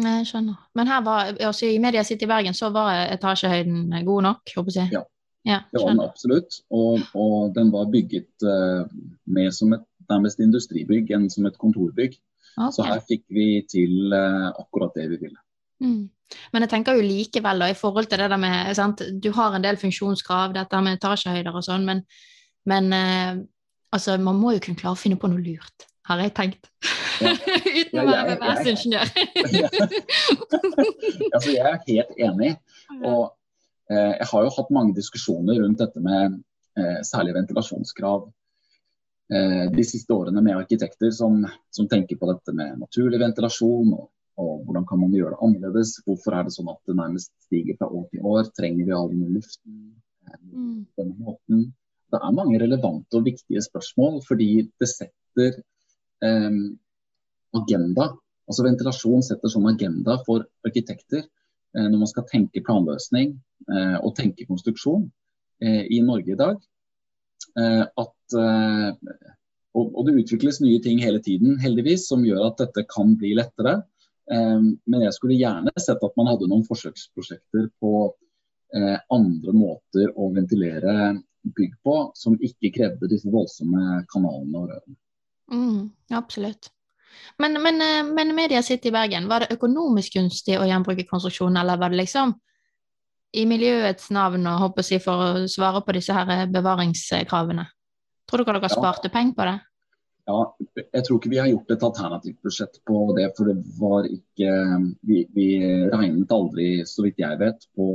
Nei, 0.00 0.20
jeg 0.20 0.30
skjønner. 0.30 0.58
Men 0.78 0.90
her 0.90 1.02
var, 1.06 1.32
altså 1.34 1.66
i 1.66 1.78
Media 1.82 2.02
City 2.06 2.28
Bergen 2.30 2.54
så 2.54 2.70
var 2.74 3.08
etasjehøyden 3.10 3.90
god 4.06 4.22
nok? 4.28 4.54
håper 4.56 4.76
jeg. 4.76 4.92
Ja, 4.94 5.02
ja 5.48 5.60
det 5.72 5.82
var 5.82 5.92
den 5.92 6.04
absolutt. 6.04 6.60
Og, 6.70 7.02
og 7.18 7.54
den 7.56 7.72
var 7.74 7.90
bygget 7.90 8.46
eh, 8.46 8.84
mer 9.26 9.50
som 9.54 9.74
et 9.74 9.86
nærmest 10.10 10.40
industribygg 10.42 11.10
enn 11.14 11.28
som 11.30 11.46
et 11.50 11.58
kontorbygg. 11.58 12.16
Okay. 12.56 12.72
Så 12.74 12.86
her 12.86 13.02
fikk 13.06 13.26
vi 13.34 13.50
til 13.70 14.14
eh, 14.14 14.48
akkurat 14.62 14.94
det 14.96 15.10
vi 15.12 15.20
ville. 15.26 15.38
Mm. 15.82 16.08
Men 16.52 16.62
jeg 16.62 16.70
tenker 16.70 16.94
jo 16.94 17.02
likevel, 17.06 17.62
da, 17.64 17.70
i 17.70 17.78
forhold 17.78 18.06
til 18.10 18.20
det 18.22 18.28
der 18.30 18.38
med 18.38 18.74
sant? 18.78 19.02
Du 19.22 19.32
har 19.34 19.56
en 19.56 19.64
del 19.64 19.78
funksjonskrav, 19.80 20.54
dette 20.54 20.82
med 20.84 21.00
etasjehøyder 21.00 21.56
og 21.56 21.64
sånn, 21.66 21.86
men, 21.88 22.04
men 22.70 22.92
uh, 22.94 23.40
altså, 23.94 24.16
man 24.22 24.40
må 24.40 24.54
jo 24.56 24.62
kunne 24.64 24.80
klare 24.80 24.96
å 24.96 25.00
finne 25.00 25.18
på 25.20 25.30
noe 25.30 25.42
lurt, 25.44 25.86
har 26.10 26.22
jeg 26.24 26.34
tenkt. 26.36 26.70
Ja. 27.20 27.34
Uten 27.80 28.00
å 28.00 28.06
være 28.08 28.36
VVS-ingeniør. 28.40 29.12
altså, 31.34 31.50
jeg 31.52 31.64
er 31.64 31.80
helt 31.86 32.14
enig. 32.16 32.52
Og 33.00 33.24
eh, 33.92 34.14
jeg 34.16 34.28
har 34.32 34.46
jo 34.46 34.54
hatt 34.56 34.74
mange 34.74 34.96
diskusjoner 34.96 35.60
rundt 35.64 35.82
dette 35.82 36.02
med 36.04 36.40
særlig 37.04 37.34
ventilasjonskrav 37.34 38.22
Eh, 39.30 39.66
de 39.70 39.82
siste 39.86 40.10
årene 40.10 40.42
med 40.42 40.56
arkitekter 40.58 41.12
som, 41.14 41.44
som, 41.70 41.86
tenker 41.88 42.18
på 42.18 42.26
dette 42.32 42.52
med 42.56 42.80
naturlig 42.80 43.20
ventilasjon. 43.22 43.92
Og, 43.94 44.08
og, 44.42 44.64
hvordan 44.66 44.86
kan 44.88 44.98
man 45.04 45.14
gjøre 45.14 45.36
det 45.36 45.42
annerledes? 45.46 45.92
Hvorfor 46.06 46.34
er 46.34 46.48
det 46.48 46.54
sånn 46.56 46.70
at 46.72 46.80
det 46.90 46.96
nærmest 46.98 47.30
stiger 47.46 47.78
fra 47.78 47.90
år 47.94 48.08
til 48.10 48.26
år? 48.26 48.50
Trenger 48.58 48.88
vi 48.88 48.96
all 48.96 49.12
den 49.12 49.36
luften 49.36 49.76
på 50.26 51.04
denne 51.04 51.28
måten? 51.28 51.68
Det 52.10 52.18
er 52.20 52.36
mange 52.36 52.58
relevante 52.62 53.18
og 53.18 53.26
viktige 53.26 53.62
spørsmål, 53.64 54.20
fordi 54.26 54.50
det 54.80 54.88
setter 54.90 55.60
eh, 56.24 56.56
agenda. 57.56 58.10
Altså 58.50 58.66
Ventilasjon 58.66 59.22
setter 59.22 59.52
sånn 59.52 59.68
agenda 59.70 60.18
for 60.26 60.46
arkitekter 60.66 61.22
eh, 61.22 61.86
når 61.86 61.98
man 62.02 62.10
skal 62.10 62.26
tenke 62.30 62.64
planløsning 62.66 63.36
eh, 63.70 63.96
og 64.00 64.16
tenke 64.18 64.48
konstruksjon 64.48 65.06
eh, 65.62 65.86
i 65.86 66.02
Norge 66.06 66.34
i 66.34 66.40
dag. 66.40 66.58
Eh, 67.58 67.84
at 67.84 68.38
eh, 68.38 68.90
og, 69.70 69.84
og, 69.94 70.02
det 70.06 70.18
utvikles 70.24 70.60
nye 70.64 70.80
ting 70.82 70.98
hele 71.02 71.20
tiden, 71.22 71.58
heldigvis, 71.62 72.08
som 72.10 72.24
gjør 72.26 72.48
at 72.48 72.62
dette 72.64 72.84
kan 72.90 73.14
bli 73.18 73.32
lettere. 73.38 73.80
Eh, 74.30 74.58
men 74.60 75.06
jeg 75.06 75.16
skulle 75.16 75.38
gjerne 75.38 75.74
sett 75.78 76.02
at 76.02 76.18
man 76.18 76.32
hadde 76.32 76.50
noen 76.50 76.66
forsøksprosjekter 76.68 77.70
på 77.82 78.10
andre 79.10 79.50
måter 79.50 80.12
å 80.14 80.28
ventilere 80.30 80.92
bygg 81.42 81.78
på, 81.84 81.96
som 82.14 82.36
ikke 82.40 82.72
krevde 82.74 83.08
disse 83.10 83.30
voldsomme 83.32 84.02
kanalene 84.12 84.60
og 84.60 84.68
rørene. 84.72 84.98
Mm, 85.50 85.88
absolutt. 86.14 86.70
Men, 87.42 87.58
men, 87.62 87.82
men 88.14 88.34
Media 88.36 88.62
City 88.62 88.88
i 88.88 88.94
Bergen, 88.94 89.26
var 89.28 89.44
det 89.44 89.56
økonomisk 89.56 90.14
gunstig 90.18 90.58
å 90.58 90.68
gjenbruke 90.68 91.08
konstruksjonen, 91.08 91.58
eller 91.62 91.80
var 91.80 91.90
det 91.90 92.02
liksom 92.04 92.36
i 93.34 93.46
miljøets 93.46 94.10
navn 94.14 94.46
og 94.50 94.62
håper 94.66 94.86
jeg, 94.86 95.02
for 95.04 95.24
å 95.24 95.48
svare 95.50 95.82
på 95.86 95.94
disse 95.96 96.14
her 96.14 96.46
bevaringskravene? 96.50 97.66
Tror 98.30 98.46
dere 98.46 98.62
dere 98.62 98.72
sparte 98.72 99.10
ja. 99.10 99.14
penger 99.16 99.36
på 99.36 99.48
det? 99.48 99.58
Ja, 100.30 100.40
jeg 100.78 101.04
tror 101.06 101.18
ikke 101.18 101.32
vi 101.32 101.40
har 101.40 101.48
gjort 101.50 101.72
et 101.74 101.84
alternativt 101.86 102.38
budsjett 102.44 102.78
på 102.86 103.02
det. 103.16 103.30
For 103.36 103.50
det 103.50 103.56
var 103.80 104.06
ikke 104.06 104.52
Vi, 105.06 105.24
vi 105.34 105.48
regnet 105.90 106.34
aldri, 106.34 106.70
så 106.86 107.06
vidt 107.06 107.22
jeg 107.22 107.38
vet, 107.40 107.66
på 107.74 107.88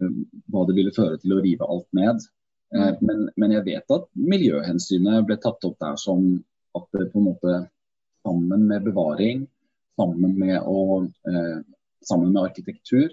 um, 0.00 0.18
hva 0.52 0.64
det 0.68 0.76
ville 0.76 0.94
føre 0.96 1.20
til 1.22 1.36
å 1.36 1.40
rive 1.44 1.68
alt 1.68 1.88
ned. 1.96 2.26
Uh, 2.74 2.92
men, 3.00 3.28
men, 3.38 3.52
jeg 3.54 3.64
vet 3.66 3.94
at 3.94 4.06
miljøhensynet 4.18 5.26
ble 5.28 5.36
tatt 5.38 5.64
opp 5.68 5.76
der 5.82 5.98
som 6.00 6.24
at 6.76 6.86
det 6.92 7.10
på 7.12 7.20
en 7.20 7.28
måte 7.30 7.58
sammen 8.26 8.66
med 8.68 8.84
bevaring, 8.84 9.46
sammen 9.96 10.34
med, 10.38 10.58
å, 10.66 11.04
eh, 11.30 11.60
sammen 12.04 12.32
med 12.34 12.42
arkitektur, 12.42 13.12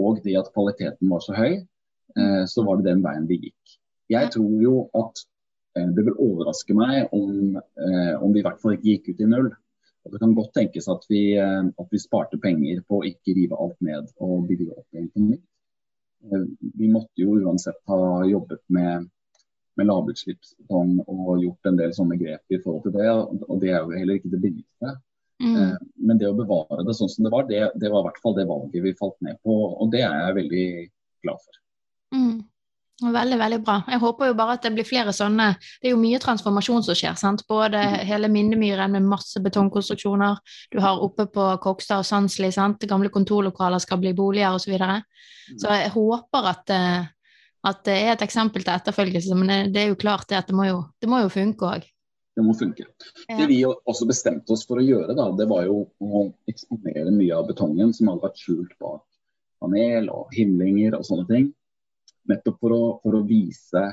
og 0.00 0.20
det 0.24 0.36
at 0.38 0.50
kvaliteten 0.54 1.10
var 1.10 1.22
så 1.24 1.36
høy, 1.36 1.54
eh, 2.18 2.42
så 2.50 2.64
var 2.66 2.78
det 2.78 2.90
den 2.90 3.02
veien 3.04 3.28
vi 3.30 3.40
gikk. 3.46 3.76
Jeg 4.12 4.30
tror 4.34 4.54
jo 4.62 4.74
at 5.00 5.24
eh, 5.78 5.88
det 5.96 6.06
vil 6.06 6.20
overraske 6.28 6.76
meg 6.76 7.14
om, 7.14 7.56
eh, 7.56 8.14
om 8.20 8.34
vi 8.34 8.42
i 8.42 8.46
hvert 8.46 8.60
fall 8.62 8.76
ikke 8.76 8.90
gikk 8.90 9.12
ut 9.14 9.24
i 9.24 9.30
null. 9.32 9.52
Og 10.04 10.12
det 10.12 10.20
kan 10.20 10.34
godt 10.36 10.52
tenkes 10.52 10.90
at 10.92 11.06
vi, 11.08 11.22
at 11.40 11.88
vi 11.88 11.98
sparte 12.02 12.36
penger 12.36 12.82
på 12.84 12.98
å 12.98 13.06
ikke 13.08 13.32
rive 13.38 13.56
alt 13.56 13.78
ned 13.80 14.10
og 14.20 14.42
bygge 14.50 14.74
opp 14.74 14.84
igjen 14.92 15.08
på 15.14 15.22
nytt. 15.30 15.46
Vi 16.78 16.88
måtte 16.88 17.20
jo 17.20 17.36
uansett 17.42 17.80
ha 17.90 18.24
jobbet 18.26 18.62
med, 18.72 19.08
med 19.76 19.88
lavutslippsbetong 19.90 20.96
og 21.04 21.42
gjort 21.42 21.70
en 21.70 21.80
del 21.80 21.92
sånne 21.96 22.18
grep 22.20 22.54
i 22.54 22.60
forhold 22.62 22.86
til 22.86 22.96
det. 22.96 23.10
Og 23.48 23.60
det 23.62 23.74
er 23.74 23.82
jo 23.82 23.98
heller 23.98 24.20
ikke 24.20 24.32
det 24.32 24.42
billigste. 24.46 24.94
Mm. 25.42 25.56
Eh, 25.58 25.76
men 26.06 26.20
det 26.20 26.30
å 26.30 26.38
bevare 26.38 26.84
det 26.86 26.94
sånn 26.96 27.10
som 27.10 27.26
det 27.26 27.32
var, 27.34 27.46
det, 27.50 27.60
det, 27.80 27.90
var 27.92 28.04
i 28.04 28.08
hvert 28.08 28.20
fall 28.22 28.36
det 28.38 28.48
valget 28.48 28.84
vi 28.84 28.96
falt 28.98 29.18
ned 29.26 29.40
på. 29.44 29.56
Og 29.74 29.92
det 29.92 30.04
er 30.06 30.14
jeg 30.20 30.38
veldig 30.40 30.66
glad 31.26 31.44
for. 31.46 31.62
Mm. 32.14 32.36
Veldig, 33.02 33.38
veldig 33.38 33.58
bra. 33.66 33.80
Jeg 33.90 33.98
håper 33.98 34.28
jo 34.28 34.34
bare 34.38 34.54
at 34.54 34.62
det 34.62 34.70
blir 34.76 34.86
flere 34.86 35.10
sånne. 35.14 35.48
Det 35.82 35.88
er 35.88 35.94
jo 35.96 35.98
mye 35.98 36.20
transformasjon 36.22 36.84
som 36.86 36.94
skjer. 36.94 37.16
sant? 37.18 37.42
Både 37.50 37.80
mm. 37.80 37.96
hele 38.06 38.30
Mindemyren 38.30 38.94
med 38.94 39.08
masse 39.08 39.42
betongkonstruksjoner, 39.42 40.38
du 40.70 40.78
har 40.82 41.02
oppe 41.02 41.26
på 41.26 41.48
Kokstad 41.64 42.04
og 42.04 42.06
Sandsli, 42.06 42.52
sant? 42.54 42.86
gamle 42.86 43.10
kontorlokaler 43.10 43.82
skal 43.82 43.98
bli 44.02 44.14
boliger 44.14 44.54
osv. 44.54 44.68
Så, 44.68 44.70
videre. 44.70 45.00
Mm. 45.50 45.58
så 45.60 45.74
jeg 45.74 45.90
håper 45.96 46.46
at, 46.52 46.70
eh, 46.70 47.08
at, 47.66 47.82
det 47.88 47.96
er 47.96 48.12
et 48.12 48.22
eksempel 48.28 48.62
til 48.62 48.76
etterfølgelse. 48.76 49.40
Men 49.42 49.74
det 49.74 49.82
er 49.82 49.90
jo 49.90 49.98
klart 49.98 50.28
det 50.30 50.38
at 50.38 50.52
det 50.52 50.54
må 50.54 50.68
jo, 50.70 50.84
det 51.02 51.10
må 51.10 51.24
jo 51.24 51.34
funke 51.34 51.72
òg. 51.72 51.90
Det 52.34 52.42
må 52.46 52.54
funke. 52.58 52.86
Ja. 53.26 53.40
Det 53.40 53.50
vi 53.50 53.60
også 53.66 54.06
bestemte 54.06 54.54
oss 54.54 54.64
for 54.66 54.78
å 54.78 54.86
gjøre, 54.86 55.18
da, 55.18 55.28
det 55.34 55.48
var 55.50 55.66
jo 55.66 55.82
å 56.02 56.28
eksponere 56.50 57.10
mye 57.14 57.34
av 57.34 57.50
betongen 57.50 57.90
som 57.94 58.10
hadde 58.10 58.26
vært 58.26 58.40
skjult 58.42 58.78
bak 58.82 59.02
panel 59.64 60.10
og 60.12 60.32
himlinger 60.34 60.96
og 60.98 61.06
sånne 61.06 61.26
ting. 61.30 61.52
Nettopp 62.30 62.58
for 62.62 62.74
å, 62.74 62.82
for 63.02 63.18
å 63.18 63.22
vise 63.28 63.84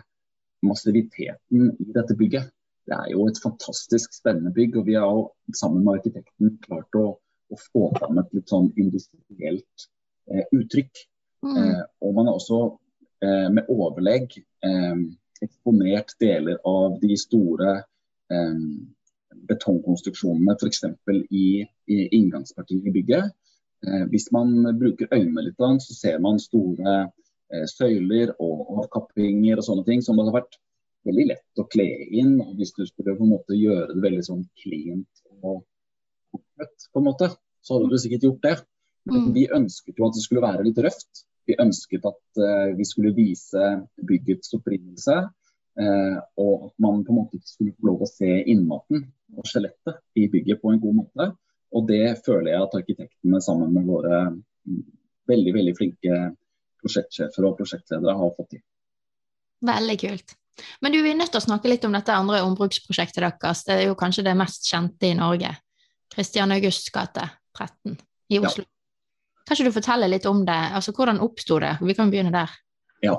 massiviteten 0.65 1.71
i 1.81 1.87
dette 1.95 2.15
bygget. 2.17 2.51
Det 2.87 2.97
er 2.97 3.11
jo 3.13 3.27
et 3.29 3.39
fantastisk 3.41 4.13
spennende 4.15 4.53
bygg, 4.55 4.77
og 4.79 4.87
vi 4.89 4.97
har 4.97 5.09
jo 5.09 5.25
sammen 5.57 5.83
med 5.85 5.99
arkitekten 5.99 6.55
klart 6.65 6.97
å, 6.97 7.05
å 7.51 7.59
få 7.71 7.89
fram 7.97 8.19
et 8.21 8.31
litt 8.35 8.51
sånn 8.51 8.71
industrielt 8.79 9.87
eh, 10.31 10.45
uttrykk. 10.57 11.03
Mm. 11.45 11.57
Eh, 11.57 11.83
og 12.05 12.17
man 12.17 12.29
har 12.29 12.39
også 12.39 12.61
eh, 13.25 13.47
med 13.53 13.69
overlegg 13.71 14.35
eh, 14.39 15.05
eksponert 15.41 16.15
deler 16.21 16.59
av 16.67 16.99
de 17.01 17.17
store 17.17 17.79
Eh, 18.31 18.57
betongkonstruksjonene 19.49 20.55
f.eks. 20.59 20.83
I, 21.31 21.45
i 21.87 21.97
inngangspartiet 22.17 22.87
i 22.87 22.93
bygget. 22.95 23.31
Eh, 23.87 24.03
hvis 24.11 24.29
man 24.35 24.53
bruker 24.79 25.11
øynene 25.11 25.45
litt, 25.47 25.59
så 25.85 25.95
ser 25.95 26.19
man 26.23 26.39
store 26.39 27.11
søyler 27.67 28.33
og 28.39 28.83
avkappinger 28.83 29.59
og 29.59 29.65
sånne 29.65 29.87
ting 29.87 30.03
som 30.05 30.19
det 30.19 30.27
har 30.29 30.41
vært 30.41 30.59
veldig 31.07 31.25
lett 31.31 31.61
å 31.61 31.67
kle 31.71 31.87
inn. 32.13 32.37
Hvis 32.57 32.73
du 32.77 32.85
skulle 32.87 33.15
på 33.17 33.25
en 33.25 33.33
måte 33.33 33.57
gjøre 33.57 33.95
det 33.95 34.03
veldig 34.03 34.25
sånn 34.27 34.45
cleant 34.61 35.23
og 35.41 35.63
oppløtt 36.37 36.87
på 36.91 37.01
en 37.01 37.07
måte, 37.07 37.31
så 37.61 37.75
hadde 37.75 37.91
du 37.91 37.99
sikkert 38.01 38.27
gjort 38.27 38.45
det. 38.45 38.55
Men 39.09 39.27
mm. 39.27 39.33
vi 39.35 39.49
ønsket 39.57 39.97
jo 39.97 40.07
at 40.07 40.17
det 40.17 40.23
skulle 40.25 40.45
være 40.45 40.65
litt 40.67 40.81
røft. 40.85 41.25
Vi 41.49 41.57
ønsket 41.59 42.05
at 42.05 42.41
uh, 42.41 42.71
vi 42.77 42.85
skulle 42.87 43.15
vise 43.17 43.71
byggets 44.09 44.53
opprinnelse. 44.57 45.17
Uh, 45.79 46.17
og 46.41 46.67
at 46.67 46.73
man 46.83 47.01
på 47.07 47.13
en 47.13 47.21
måte 47.23 47.39
skulle 47.47 47.73
få 47.73 47.89
lov 47.89 48.03
å 48.05 48.09
se 48.09 48.41
innmaten 48.51 49.05
og 49.37 49.47
skjelettet 49.47 50.01
i 50.19 50.27
bygget 50.31 50.61
på 50.61 50.73
en 50.73 50.81
god 50.83 50.97
måte. 51.01 51.31
Og 51.71 51.87
det 51.87 52.19
føler 52.25 52.51
jeg 52.51 52.65
at 52.65 52.77
arkitektene 52.81 53.39
sammen 53.43 53.71
med 53.73 53.87
våre 53.87 54.17
mm, 54.27 54.81
veldig 55.31 55.53
veldig 55.55 55.75
flinke 55.77 56.17
prosjektsjefer 56.83 57.47
og 57.47 57.57
prosjektledere 57.59 58.17
har 58.17 58.35
fått 58.37 58.55
til. 58.55 58.63
Veldig 59.65 59.97
kult. 60.01 60.37
Men 60.81 60.93
du, 60.93 60.99
vi 61.01 61.13
er 61.13 61.17
nødt 61.17 61.31
til 61.33 61.41
å 61.41 61.45
snakke 61.45 61.69
litt 61.71 61.85
om 61.87 61.95
dette 61.95 62.13
andre 62.13 62.41
ombruksprosjektet 62.45 63.23
deres. 63.23 63.63
Det 63.67 63.75
er 63.77 63.83
jo 63.87 63.97
kanskje 63.97 64.25
det 64.27 64.37
mest 64.37 64.67
kjente 64.69 65.09
i 65.09 65.17
Norge. 65.17 65.53
Kristian 66.11 66.51
Augusts 66.51 66.91
gate 66.93 67.23
13 67.57 67.95
i 68.35 68.39
Oslo. 68.41 68.65
Ja. 68.65 68.71
Kan 69.47 69.57
ikke 69.57 69.71
du 69.71 69.75
fortelle 69.75 70.09
litt 70.11 70.27
om 70.29 70.43
det? 70.47 70.59
Altså, 70.75 70.93
Hvordan 70.95 71.21
oppsto 71.23 71.59
det? 71.63 71.77
Vi 71.81 71.95
kan 71.97 72.11
begynne 72.11 72.33
der. 72.35 72.51
Ja, 73.01 73.15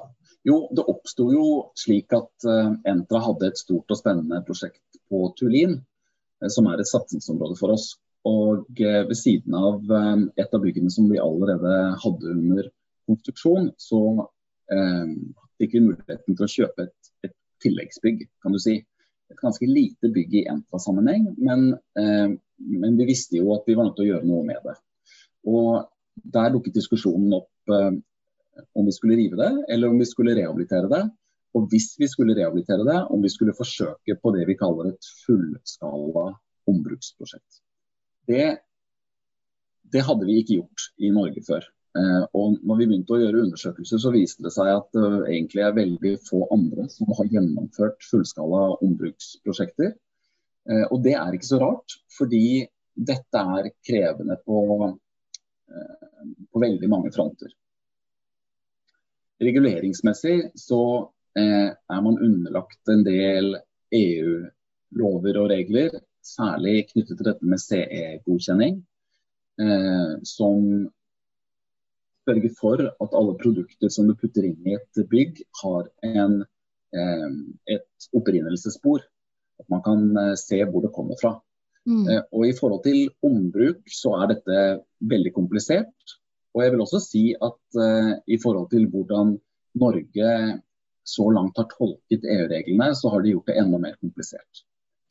jo, 0.46 0.68
Det 0.74 0.84
oppsto 0.90 1.28
jo 1.32 1.46
slik 1.78 2.12
at 2.16 2.46
uh, 2.48 2.74
Entra 2.88 3.22
hadde 3.22 3.50
et 3.50 3.60
stort 3.60 3.90
og 3.90 3.98
spennende 3.98 4.42
prosjekt 4.46 5.00
på 5.10 5.26
Tulin, 5.38 5.76
uh, 6.42 6.48
som 6.50 6.68
er 6.70 6.80
et 6.80 6.90
satsingsområde 6.90 7.58
for 7.58 7.74
oss. 7.74 7.92
Og 8.28 8.66
uh, 8.82 9.02
Ved 9.08 9.18
siden 9.18 9.56
av 9.58 9.82
et 10.36 10.54
av 10.54 10.62
byggene 10.62 10.90
som 10.94 11.10
vi 11.10 11.20
allerede 11.22 11.74
hadde 12.04 12.36
under 12.36 12.70
konstruksjon, 13.08 13.72
så 13.80 14.00
fikk 15.60 15.74
vi 15.76 15.82
muligheten 15.84 16.36
til 16.36 16.46
å 16.46 16.50
kjøpe 16.50 16.86
et, 16.86 17.10
et, 17.26 17.34
tilleggsbygg, 17.62 18.24
kan 18.42 18.54
du 18.54 18.58
si. 18.62 18.78
Et 19.30 19.40
ganske 19.40 19.66
lite 19.68 20.08
bygg 20.14 20.32
i 20.40 20.44
Entra-sammenheng, 20.50 21.28
men, 21.38 21.68
men 21.94 22.96
vi 22.98 23.06
visste 23.10 23.38
jo 23.38 23.52
at 23.54 23.68
vi 23.68 23.76
var 23.78 23.86
nødt 23.86 23.98
til 24.00 24.06
å 24.06 24.10
gjøre 24.14 24.28
noe 24.28 24.46
med 24.48 24.64
det. 24.66 24.74
Og 25.48 25.84
der 26.34 26.52
dukket 26.54 26.76
diskusjonen 26.76 27.34
opp 27.38 27.72
eh, 27.72 27.92
om 28.78 28.86
vi 28.86 28.94
skulle 28.94 29.18
rive 29.18 29.38
det, 29.40 29.52
eller 29.72 29.92
om 29.92 29.98
vi 30.00 30.08
skulle 30.08 30.36
rehabilitere 30.36 30.90
det. 30.92 31.02
Og 31.56 31.68
hvis 31.72 31.92
vi 32.00 32.08
skulle 32.08 32.36
rehabilitere 32.36 32.84
det, 32.88 32.98
om 33.12 33.22
vi 33.22 33.30
skulle 33.32 33.56
forsøke 33.56 34.16
på 34.20 34.32
det 34.36 34.46
vi 34.48 34.56
kaller 34.60 34.92
et 34.92 35.08
fullskala 35.26 36.30
ombruksprosjekt. 36.70 37.60
Det, 38.28 38.46
det 39.92 40.04
hadde 40.06 40.28
vi 40.28 40.38
ikke 40.40 40.60
gjort 40.60 40.86
i 41.02 41.10
Norge 41.12 41.42
før. 41.44 41.66
Eh, 41.98 42.24
og 42.38 42.58
når 42.64 42.78
vi 42.80 42.88
begynte 42.88 43.16
å 43.16 43.20
gjøre 43.20 43.44
undersøkelser, 43.46 44.00
så 44.00 44.12
viste 44.14 44.44
det 44.46 44.54
seg 44.54 44.70
at 44.72 44.88
det 44.96 45.08
egentlig 45.34 45.64
er 45.66 45.76
veldig 45.76 46.14
få 46.28 46.46
andre 46.54 46.88
som 46.92 47.12
har 47.18 47.30
gjennomført 47.34 48.06
fullskala 48.08 48.62
ombruksprosjekter. 48.84 49.94
Eh, 50.70 50.84
og 50.88 51.02
det 51.04 51.16
er 51.18 51.36
ikke 51.36 51.50
så 51.52 51.60
rart, 51.62 51.98
fordi 52.16 52.62
dette 52.92 53.46
er 53.56 53.72
krevende 53.84 54.36
på 54.46 54.60
på 56.52 56.60
veldig 56.60 56.88
mange 56.90 57.12
fronter. 57.14 57.50
Reguleringsmessig 59.42 60.52
så 60.58 60.82
eh, 61.38 61.70
er 61.72 62.02
man 62.04 62.20
underlagt 62.22 62.92
en 62.92 63.04
del 63.06 63.56
EU-lover 63.96 65.40
og 65.40 65.50
regler, 65.50 65.96
særlig 66.22 66.86
knyttet 66.92 67.18
til 67.18 67.26
dette 67.26 67.48
med 67.48 67.62
CE-godkjenning, 67.62 68.76
eh, 69.60 70.12
som 70.28 70.68
sørger 72.26 72.54
for 72.58 72.82
at 72.82 73.16
alle 73.18 73.36
produkter 73.40 73.92
som 73.92 74.08
du 74.08 74.16
putter 74.18 74.46
inn 74.46 74.68
i 74.68 74.76
et 74.78 75.02
bygg, 75.10 75.42
har 75.62 75.88
en, 76.06 76.42
eh, 76.94 77.28
et 77.76 78.08
opprinnelsesspor. 78.14 79.04
At 79.60 79.68
man 79.70 79.82
kan 79.82 80.16
eh, 80.16 80.34
se 80.40 80.62
hvor 80.64 80.84
det 80.84 80.94
kommer 80.94 81.18
fra. 81.20 81.36
Mm. 81.86 82.08
Eh, 82.08 82.22
og 82.30 82.46
I 82.46 82.56
forhold 82.58 82.82
til 82.86 83.10
ombruk 83.26 83.82
så 83.90 84.16
er 84.20 84.34
dette 84.34 84.58
veldig 85.10 85.32
komplisert. 85.34 86.18
Og 86.54 86.62
jeg 86.62 86.74
vil 86.74 86.84
også 86.84 87.00
si 87.00 87.22
at 87.32 87.80
uh, 87.80 88.12
i 88.28 88.36
forhold 88.36 88.66
til 88.74 88.84
hvordan 88.92 89.38
Norge 89.80 90.32
så 91.08 91.24
langt 91.32 91.56
har 91.56 91.64
tolket 91.70 92.26
EU-reglene, 92.28 92.90
så 92.94 93.08
har 93.08 93.22
de 93.22 93.32
gjort 93.32 93.48
det 93.48 93.56
enda 93.62 93.80
mer 93.80 93.96
komplisert. 94.04 94.60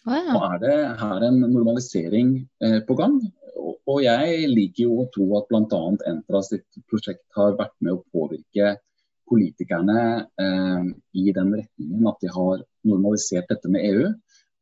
Oh, 0.08 0.15
ja. 0.17 0.34
Nå 0.34 0.39
er 0.48 0.62
det 0.63 0.77
her 1.01 1.25
en 1.27 1.39
normalisering 1.43 2.34
eh, 2.63 2.79
på 2.88 2.98
gang. 2.98 3.20
Og, 3.62 3.75
og, 3.86 4.00
jeg 4.01 4.48
liker 4.50 4.87
jo 4.87 5.01
å 5.03 5.09
tro 5.14 5.27
at 5.37 5.50
bl.a. 5.51 5.81
Entra 6.09 6.42
sitt 6.46 6.81
prosjekt 6.90 7.25
har 7.37 7.57
vært 7.59 7.75
med 7.83 7.98
å 7.98 8.03
påvirke 8.14 8.75
politikerne 9.31 10.01
eh, 10.42 10.87
i 11.22 11.33
den 11.35 11.53
retningen 11.59 12.09
at 12.09 12.24
de 12.24 12.31
har 12.33 12.64
normalisert 12.87 13.51
dette 13.51 13.70
med 13.72 13.85
EU. 13.92 14.09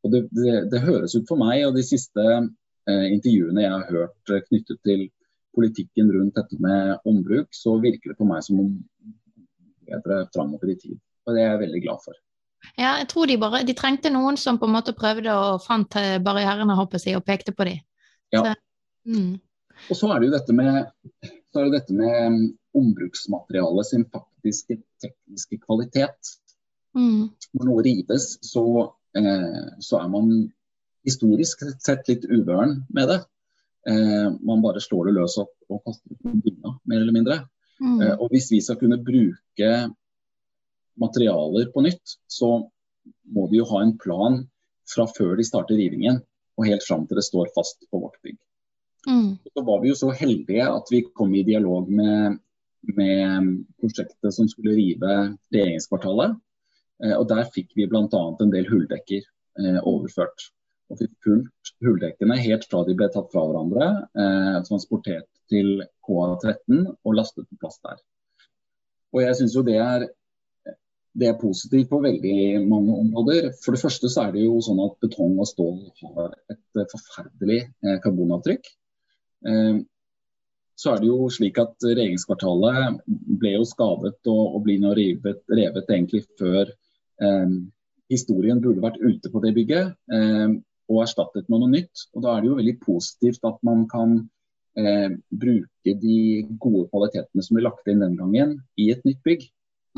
Og 0.04 0.12
det, 0.12 0.26
det, 0.36 0.56
det 0.72 0.84
høres 0.84 1.16
ut 1.16 1.28
for 1.28 1.40
meg, 1.40 1.64
og 1.66 1.76
de 1.76 1.84
siste 1.84 2.26
intervjuene 2.90 3.60
jeg 3.62 3.70
har 3.70 3.82
hørt 3.92 4.30
knyttet 4.48 4.78
til 4.88 5.02
politikken 5.54 6.08
rundt 6.14 6.38
dette 6.38 6.56
med 6.62 7.04
ombruk, 7.06 7.50
så 7.54 7.76
virker 7.82 8.12
det 8.12 8.18
på 8.18 8.26
meg 8.26 8.42
som 8.46 8.62
om 8.62 8.72
bedre 9.86 10.24
framover 10.34 10.72
i 10.72 10.78
tid. 10.80 10.96
Og 11.26 11.36
det 11.36 11.44
er 11.44 11.52
jeg 11.52 11.62
veldig 11.66 11.82
glad 11.84 12.02
for. 12.06 12.16
Ja, 12.76 12.96
jeg 13.00 13.06
tror 13.10 13.28
de 13.28 13.38
bare 13.40 13.62
De 13.64 13.74
trengte 13.76 14.12
noen 14.12 14.36
som 14.40 14.58
på 14.60 14.68
en 14.68 14.74
måte 14.74 14.94
prøvde 14.96 15.32
og 15.32 15.62
fant 15.64 15.96
barrierene, 16.24 16.76
håper 16.76 17.02
jeg, 17.02 17.18
og 17.18 17.24
pekte 17.26 17.54
på 17.56 17.66
dem. 17.68 17.80
Ja. 18.34 18.42
Så, 18.44 18.54
mm. 19.10 19.32
Og 19.88 19.96
så 19.96 20.10
er 20.12 20.20
det 20.20 20.28
jo 20.28 20.34
dette 20.36 20.56
med, 20.56 20.90
så 21.50 21.60
er 21.60 21.68
det 21.68 21.78
dette 21.78 21.96
med 21.96 22.20
um, 22.26 22.40
ombruksmaterialet 22.80 23.88
sin 23.88 24.06
faktiske 24.12 24.78
tekniske 25.02 25.58
kvalitet. 25.64 26.34
Mm. 26.96 27.30
Når 27.56 27.68
noe 27.68 27.84
rives, 27.86 28.32
så, 28.46 28.64
eh, 29.16 29.68
så 29.82 30.00
er 30.02 30.08
man 30.12 30.32
historisk 31.06 31.64
sett 31.78 32.08
litt 32.10 32.26
uvøren 32.28 32.82
med 32.90 33.10
det. 33.10 33.20
Eh, 33.88 34.28
man 34.44 34.62
bare 34.64 34.82
slår 34.82 35.08
det 35.08 35.16
løs 35.16 35.38
opp 35.40 35.54
og 35.70 35.82
kaster 35.86 36.12
det 36.12 36.20
på 36.20 36.34
bunna, 36.44 36.76
mer 36.84 37.00
eller 37.00 37.16
mindre. 37.16 37.38
Mm. 37.80 38.00
Eh, 38.02 38.14
og 38.18 38.28
hvis 38.34 38.50
vi 38.52 38.60
skal 38.64 38.78
kunne 38.80 39.00
bruke 39.04 39.70
materialer 41.00 41.70
på 41.74 41.84
nytt, 41.84 42.16
så 42.26 42.56
må 43.34 43.46
vi 43.50 43.60
jo 43.60 43.68
ha 43.70 43.82
en 43.84 43.96
plan 44.00 44.42
fra 44.90 45.06
før 45.10 45.36
de 45.38 45.46
starter 45.46 45.78
rivingen 45.78 46.20
og 46.58 46.68
helt 46.68 46.84
fram 46.86 47.06
til 47.08 47.20
det 47.20 47.26
står 47.26 47.52
fast 47.54 47.86
på 47.90 48.02
vårt 48.02 48.18
bygg. 48.24 48.38
Mm. 49.08 49.38
Så 49.54 49.64
var 49.64 49.80
vi 49.80 49.90
jo 49.92 49.96
så 49.96 50.10
heldige 50.12 50.66
at 50.68 50.92
vi 50.92 51.02
kom 51.16 51.32
i 51.34 51.44
dialog 51.46 51.88
med, 51.88 52.40
med 52.96 53.50
prosjektet 53.80 54.34
som 54.36 54.48
skulle 54.50 54.76
rive 54.76 55.16
regjeringskvartalet. 55.54 56.36
Eh, 57.04 57.16
og 57.16 57.28
der 57.30 57.46
fikk 57.54 57.72
vi 57.78 57.88
bl.a. 57.88 58.06
en 58.10 58.52
del 58.52 58.68
hulldekker 58.68 59.22
eh, 59.22 59.80
overført 59.80 60.50
og 60.90 60.98
fikk 61.00 61.12
fulgt 61.24 61.74
hulldekkene 61.86 62.36
helt 62.42 62.66
fra 62.68 62.82
de 62.86 62.96
ble 62.98 63.08
tatt 63.14 63.30
fra 63.32 63.44
hverandre, 63.46 63.90
eh, 64.18 64.56
transportert 64.66 65.28
til 65.50 65.84
KA13 66.06 66.88
og 66.90 67.14
lastet 67.16 67.46
på 67.48 67.60
plass 67.62 67.78
der. 67.86 68.00
Og 69.14 69.22
jeg 69.24 69.38
synes 69.38 69.54
jo 69.56 69.64
det 69.66 69.78
er, 69.82 70.06
det 71.18 71.26
er 71.26 71.40
positivt 71.40 71.88
på 71.90 72.00
veldig 72.04 72.66
mange 72.70 72.94
områder. 73.04 73.50
For 73.64 73.74
det 73.74 73.82
første 73.82 74.10
så 74.12 74.26
er 74.26 74.34
det 74.36 74.44
jo 74.44 74.60
sånn 74.62 74.82
at 74.84 74.98
betong 75.02 75.38
og 75.42 75.48
stål 75.50 75.80
har 76.04 76.36
et 76.52 76.92
forferdelig 76.92 77.64
eh, 77.66 77.98
karbonavtrykk. 78.04 78.70
Eh, 79.50 79.80
så 80.80 80.94
er 80.94 81.02
det 81.02 81.10
jo 81.10 81.28
slik 81.32 81.58
at 81.60 81.74
regjeringskvartalet 81.84 83.02
ble 83.40 83.56
jo 83.58 83.66
skadet 83.68 84.16
og, 84.30 84.44
og 84.54 84.62
blir 84.64 84.80
nå 84.80 84.94
revet, 84.96 85.42
revet 85.50 85.90
egentlig 85.90 86.22
før 86.40 86.70
eh, 86.70 87.54
historien 88.10 88.62
burde 88.62 88.84
vært 88.84 89.02
ute 89.02 89.32
på 89.32 89.42
det 89.44 89.54
bygget. 89.58 89.94
Eh, 90.14 90.58
og 90.90 91.04
erstattet 91.04 91.46
med 91.50 91.62
noe 91.62 91.70
nytt. 91.70 92.06
Og 92.14 92.24
Da 92.24 92.34
er 92.34 92.42
det 92.42 92.50
jo 92.50 92.58
veldig 92.58 92.76
positivt 92.82 93.46
at 93.46 93.58
man 93.66 93.86
kan 93.90 94.16
eh, 94.78 95.10
bruke 95.30 95.94
de 96.04 96.18
gode 96.62 96.88
kvalitetene 96.90 97.44
som 97.46 97.56
ble 97.56 97.66
lagt 97.66 97.90
inn 97.90 98.02
den 98.02 98.18
gangen, 98.18 98.58
i 98.78 98.90
et 98.94 99.04
nytt 99.06 99.22
bygg. 99.26 99.46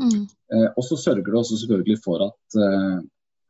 Mm. 0.01 0.25
Eh, 0.53 0.69
og 0.77 0.83
så 0.87 0.97
sørger 0.97 1.25
det 1.27 1.39
også 1.39 1.59
selvfølgelig 1.61 1.99
for 2.03 2.23
at 2.25 2.57
eh, 2.65 2.99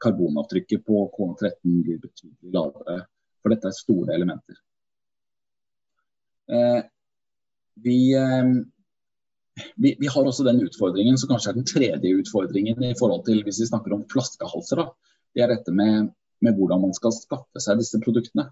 karbonavtrykket 0.03 0.83
på 0.87 1.05
K13 1.15 1.77
blir 1.85 2.01
betydelig 2.03 2.55
lavere. 2.55 2.99
For 3.41 3.53
dette 3.53 3.69
er 3.69 3.77
store 3.77 4.15
elementer. 4.15 4.57
Eh, 6.51 6.81
vi, 7.83 7.97
vi, 9.75 9.95
vi, 9.99 10.07
har 10.07 10.27
også 10.27 10.45
den 10.45 10.61
utfordringen 10.63 11.17
som 11.17 11.31
kanskje 11.31 11.51
er 11.51 11.55
den 11.57 11.67
tredje 11.67 12.11
utfordringen 12.19 12.83
i 12.85 12.93
forhold 12.99 13.25
til 13.27 13.41
hvis 13.43 13.63
vi 13.63 13.69
snakker 13.71 13.95
om 13.95 14.05
flaskehalser. 14.11 14.83
Da. 14.83 15.15
Det 15.33 15.43
er 15.43 15.55
dette 15.55 15.73
med 15.75 16.11
med 16.43 16.57
hvordan 16.57 16.83
man 16.83 16.95
skal 16.95 17.15
skaffe 17.15 17.63
seg 17.63 17.79
disse 17.79 17.99
produktene. 18.03 18.49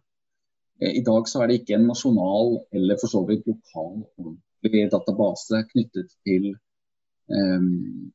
I 0.81 1.03
dag 1.05 1.27
så 1.29 1.43
er 1.43 1.49
det 1.49 1.59
ikke 1.59 1.75
en 1.77 1.89
nasjonal 1.91 2.55
eller 2.77 2.97
for 3.01 3.11
så 3.11 3.21
vidt 3.27 3.45
lokal 3.49 4.01
database 4.63 5.61
knyttet 5.73 6.13
til 6.25 6.53
um, 7.31 8.11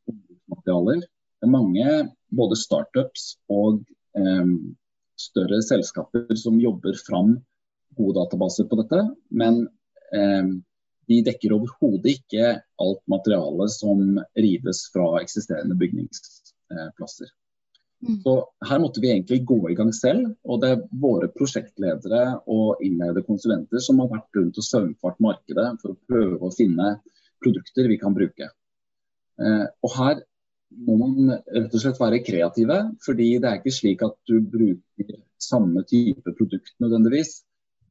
materialer. 0.52 1.02
Det 1.40 1.48
er 1.48 1.52
mange 1.52 1.96
både 2.36 2.58
startups 2.58 3.34
og 3.52 3.82
um, 4.18 4.54
større 5.20 5.60
selskaper 5.64 6.32
som 6.38 6.60
jobber 6.60 6.96
fram 7.06 7.36
gode 7.96 8.18
databaser 8.20 8.68
på 8.68 8.78
dette. 8.82 9.02
Men 9.30 9.64
um, 10.12 10.52
de 11.06 11.22
dekker 11.26 11.54
overhodet 11.54 12.18
ikke 12.18 12.54
alt 12.82 13.02
materialet 13.10 13.72
som 13.72 14.20
rives 14.38 14.86
fra 14.92 15.16
eksisterende 15.22 15.76
bygningsplasser. 15.78 17.30
Mm. 18.06 18.18
Så 18.20 18.32
her 18.68 18.80
måtte 18.82 19.00
vi 19.00 19.10
egentlig 19.10 19.44
gå 19.48 19.58
i 19.70 19.76
gang 19.78 19.92
selv. 19.94 20.34
Og 20.44 20.60
det 20.62 20.72
er 20.74 20.84
våre 21.00 21.30
prosjektledere 21.32 22.24
og 22.52 22.82
innleide 22.84 23.24
konsulenter 23.26 23.82
som 23.82 24.02
har 24.02 24.10
vært 24.12 24.40
rundt 24.40 24.60
og 24.60 24.66
saumfart 24.66 25.22
markedet 25.22 25.68
for 25.82 25.94
å 25.94 26.00
prøve 26.10 26.42
å 26.42 26.54
finne 26.54 26.96
produkter 27.44 27.88
vi 27.90 27.98
kan 28.00 28.16
bruke. 28.16 28.50
Og 29.38 29.90
her 29.96 30.20
må 30.86 30.96
man 31.00 31.32
rett 31.34 31.74
og 31.74 31.82
slett 31.82 32.00
være 32.00 32.22
kreative, 32.26 32.78
fordi 33.04 33.28
det 33.42 33.50
er 33.50 33.58
ikke 33.60 33.74
slik 33.74 34.04
at 34.06 34.16
du 34.28 34.38
bruker 34.40 35.18
samme 35.42 35.82
type 35.88 36.32
produkt 36.38 36.74
nødvendigvis 36.82 37.42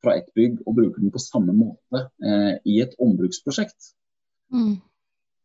fra 0.05 0.15
ett 0.19 0.33
bygg 0.37 0.61
og 0.65 0.75
bruker 0.77 1.01
den 1.01 1.13
på 1.13 1.21
samme 1.21 1.55
måte 1.55 2.05
eh, 2.25 2.57
i 2.69 2.79
et 2.83 2.93
ombruksprosjekt. 3.01 3.93
Mm. 4.53 4.75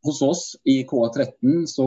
Hos 0.04 0.20
oss 0.24 0.44
i 0.68 0.80
KA13 0.88 1.66
så 1.68 1.86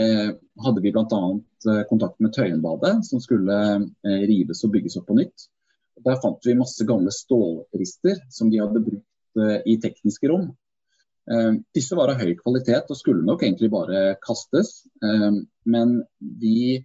eh, 0.00 0.30
hadde 0.64 0.84
vi 0.84 0.92
bl.a. 0.92 1.22
Eh, 1.68 1.82
kontakt 1.88 2.20
med 2.24 2.34
Tøyenbadet, 2.36 2.98
som 3.08 3.22
skulle 3.24 3.58
eh, 3.76 4.24
rives 4.28 4.64
og 4.66 4.74
bygges 4.74 4.98
opp 5.00 5.08
på 5.10 5.18
nytt. 5.20 5.48
Der 6.04 6.20
fant 6.20 6.44
vi 6.44 6.56
masse 6.58 6.84
gamle 6.88 7.12
stålrister 7.14 8.20
som 8.32 8.50
de 8.52 8.60
hadde 8.60 8.84
brukt 8.84 9.40
eh, 9.40 9.60
i 9.72 9.78
tekniske 9.80 10.32
rom. 10.32 10.50
Eh, 11.30 11.52
disse 11.76 11.96
var 11.98 12.12
av 12.12 12.20
høy 12.20 12.34
kvalitet 12.40 12.90
og 12.92 12.98
skulle 12.98 13.24
nok 13.26 13.44
egentlig 13.44 13.70
bare 13.72 14.16
kastes, 14.24 14.82
men 15.64 15.96
vi 16.20 16.84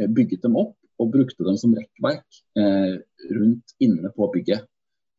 bygget 0.00 0.46
dem 0.46 0.56
opp 0.60 0.76
og 1.00 1.10
brukte 1.12 1.44
dem 1.44 1.56
som 1.60 1.74
rekkverk 1.76 2.38
rundt 2.56 3.74
inne 3.82 4.12
på 4.14 4.28
bygget. 4.32 4.64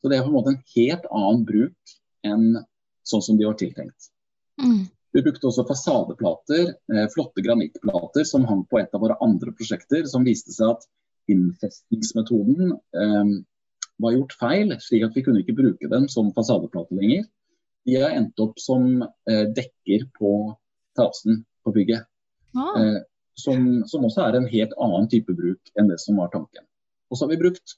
Så 0.02 0.10
det 0.10 0.18
er 0.18 0.24
på 0.26 0.32
en 0.32 0.38
måte 0.38 0.54
en 0.56 0.64
helt 0.76 1.06
annen 1.12 1.44
bruk 1.46 1.94
enn 2.26 2.48
sånn 3.08 3.24
som 3.26 3.38
de 3.38 3.46
var 3.46 3.58
tiltenkt. 3.60 4.10
Mm. 4.62 4.88
Vi 5.12 5.24
brukte 5.26 5.50
også 5.50 5.66
fasadeplater, 5.68 6.74
eh, 6.94 7.08
flotte 7.14 7.44
granittplater 7.44 8.26
som 8.28 8.46
hang 8.48 8.64
på 8.70 8.80
et 8.80 8.94
av 8.96 9.04
våre 9.04 9.18
andre 9.22 9.52
prosjekter, 9.52 10.06
som 10.08 10.24
viste 10.24 10.54
seg 10.56 10.78
at 10.78 10.88
innfestningsmetoden 11.32 12.72
eh, 12.72 13.34
var 14.02 14.16
gjort 14.16 14.38
feil, 14.40 14.74
slik 14.80 15.06
at 15.06 15.18
vi 15.18 15.24
kunne 15.26 15.44
ikke 15.44 15.58
bruke 15.58 15.92
dem 15.92 16.08
som 16.10 16.32
fasadeplater 16.34 16.98
lenger. 16.98 17.28
De 17.88 17.98
har 18.02 18.14
endt 18.16 18.40
opp 18.44 18.60
som 18.62 19.02
eh, 19.02 19.46
dekker 19.56 20.08
på 20.18 20.34
terrassen 20.98 21.42
på 21.66 21.74
bygget. 21.76 22.06
Ah. 22.58 22.76
Eh, 22.82 23.00
som, 23.40 23.82
som, 23.90 24.06
også 24.06 24.26
er 24.28 24.38
en 24.38 24.50
helt 24.52 24.74
annen 24.78 25.08
type 25.10 25.34
bruk 25.34 25.72
enn 25.80 25.90
det 25.90 25.98
som 26.04 26.20
var 26.22 26.30
tanken. 26.34 26.66
Og 27.10 27.18
så 27.18 27.26
har 27.26 27.34
vi 27.34 27.42
brukt 27.42 27.78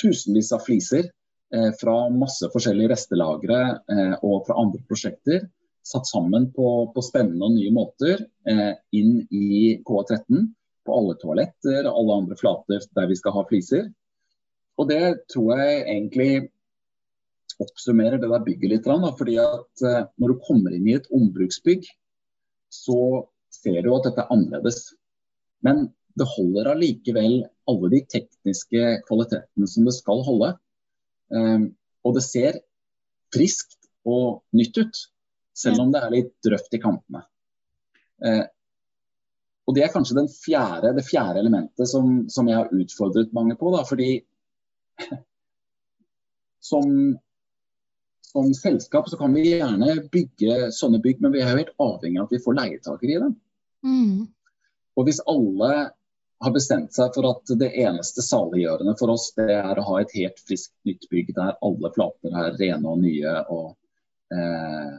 tusenvis 0.00 0.52
av 0.54 0.62
fliser 0.64 1.10
Eh, 1.54 1.72
fra 1.80 2.08
masse 2.10 2.48
forskjellige 2.50 2.90
restelagre 2.90 3.60
eh, 3.92 4.14
og 4.26 4.46
fra 4.48 4.56
andre 4.58 4.82
prosjekter. 4.88 5.46
Satt 5.86 6.08
sammen 6.08 6.48
på, 6.54 6.70
på 6.90 7.04
spennende 7.06 7.46
og 7.46 7.54
nye 7.54 7.74
måter 7.74 8.24
eh, 8.50 8.72
inn 8.98 9.20
i 9.30 9.76
KA13. 9.86 10.48
På 10.86 10.98
alle 10.98 11.14
toaletter 11.20 11.86
og 11.86 12.00
alle 12.00 12.18
andre 12.22 12.38
flater 12.38 12.82
der 12.98 13.08
vi 13.10 13.18
skal 13.18 13.36
ha 13.36 13.46
fliser. 13.46 13.86
Og 14.76 14.90
det 14.90 15.28
tror 15.32 15.62
jeg 15.62 15.84
egentlig 15.84 16.30
oppsummerer 17.62 18.20
det 18.20 18.28
der 18.30 18.44
bygget 18.44 18.72
litt. 18.72 18.88
Da, 18.88 19.12
fordi 19.16 19.38
at 19.40 19.86
når 20.20 20.32
du 20.32 20.42
kommer 20.44 20.74
inn 20.76 20.88
i 20.90 20.96
et 20.98 21.08
ombruksbygg, 21.14 21.86
så 22.72 23.26
ser 23.54 23.80
du 23.84 23.92
at 23.94 24.08
dette 24.08 24.24
er 24.24 24.32
annerledes. 24.34 24.80
Men 25.64 25.88
det 26.16 26.28
holder 26.32 26.72
allikevel 26.72 27.42
alle 27.68 27.90
de 27.92 28.00
tekniske 28.08 28.84
kvalitetene 29.08 29.68
som 29.68 29.86
det 29.88 29.94
skal 29.98 30.22
holde. 30.26 30.52
Ehm, 31.34 31.70
og 32.06 32.16
det 32.16 32.24
ser 32.24 32.60
friskt 33.34 33.88
og 34.06 34.42
nytt 34.56 34.78
ut, 34.78 35.00
selv 35.56 35.82
om 35.82 35.92
det 35.92 36.02
er 36.02 36.14
litt 36.14 36.32
drøft 36.46 36.76
i 36.76 36.82
kantene. 36.82 37.24
Ehm, 38.24 38.46
og 39.66 39.74
Det 39.74 39.82
er 39.82 39.90
kanskje 39.90 40.22
fjerde, 40.30 40.92
det 40.94 41.02
fjerde 41.02 41.40
elementet 41.42 41.88
som, 41.90 42.28
som, 42.30 42.46
jeg 42.46 42.54
har 42.54 42.68
utfordret 42.70 43.32
mange 43.34 43.56
på. 43.58 43.72
Da, 43.74 43.82
fordi 43.82 44.20
som, 46.70 47.16
som, 48.36 48.54
selskap 48.54 49.08
så 49.08 49.16
kan 49.16 49.34
vi 49.34 49.46
gjerne 49.56 49.98
bygge 50.12 50.70
sånne 50.76 51.00
bygg, 51.04 51.22
men 51.24 51.32
vi 51.32 51.42
er 51.42 51.52
jo 51.52 51.60
helt 51.62 51.76
avhengig 51.82 52.20
av 52.20 52.26
at 52.28 52.34
vi 52.36 52.42
får 52.44 52.58
leietakere 52.58 53.14
i 53.14 53.20
dem. 53.22 53.36
Mm. 53.86 54.26
Og 54.96 55.08
hvis 55.08 55.22
alle 55.28 55.70
har 56.44 56.52
bestemt 56.52 56.92
seg 56.92 57.14
for 57.16 57.28
at 57.30 57.52
det 57.60 57.70
eneste 57.80 58.24
saliggjørende 58.24 58.96
for 59.00 59.14
oss, 59.14 59.30
det 59.38 59.48
er 59.56 59.78
å 59.80 59.86
ha 59.88 60.00
et 60.02 60.12
helt 60.18 60.40
friskt 60.44 60.74
nytt 60.88 61.06
bygg 61.12 61.32
der 61.36 61.56
alle 61.64 61.92
flater 61.94 62.36
er 62.36 62.58
rene 62.60 62.92
og 62.92 63.00
nye 63.00 63.36
og 63.52 63.70
eh, 64.36 64.98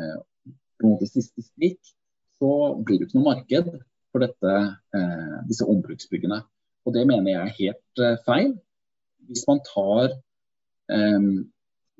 eh, 0.00 0.16
på 0.80 0.86
en 0.86 0.94
måte 0.94 1.10
siste 1.10 1.44
stikk, 1.44 1.80
så 2.40 2.50
blir 2.80 3.00
det 3.00 3.08
ikke 3.08 3.20
noe 3.20 3.34
marked 3.34 3.70
for 4.12 4.24
dette, 4.24 4.54
eh, 4.96 5.36
disse 5.50 5.68
ombruksbyggene. 5.68 6.40
Og 6.84 6.96
det 6.96 7.04
mener 7.08 7.30
jeg 7.30 7.42
er 7.42 7.58
helt 7.58 8.04
eh, 8.04 8.20
feil. 8.24 8.54
Hvis 9.28 9.44
man 9.48 9.60
tar 9.68 10.16
eh, 10.92 11.28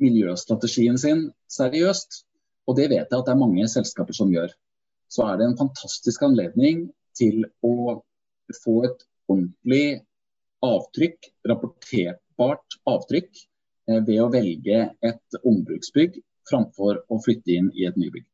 miljøstrategien 0.02 0.98
sin 0.98 1.28
seriøst, 1.50 2.24
og 2.68 2.78
det 2.78 2.88
vet 2.90 3.10
jeg 3.10 3.18
at 3.18 3.26
det 3.26 3.32
er 3.34 3.40
mange 3.40 3.66
selskaper 3.70 4.16
som 4.16 4.32
gjør, 4.32 4.52
så 5.12 5.28
er 5.28 5.38
det 5.38 5.48
en 5.48 5.58
fantastisk 5.58 6.24
anledning 6.26 6.88
til 7.16 7.44
å 7.62 8.00
få 8.64 8.76
et 8.88 9.04
ordentlig 9.30 10.02
avtrykk, 10.64 11.30
rapporterbart 11.48 12.78
avtrykk, 12.90 13.30
eh, 13.88 14.00
ved 14.00 14.20
å 14.22 14.30
velge 14.32 14.84
et 15.04 15.40
ombruksbygg 15.44 16.18
framfor 16.48 17.04
å 17.08 17.20
flytte 17.24 17.54
inn 17.56 17.70
i 17.74 17.86
et 17.88 17.96
nybygg. 18.00 18.24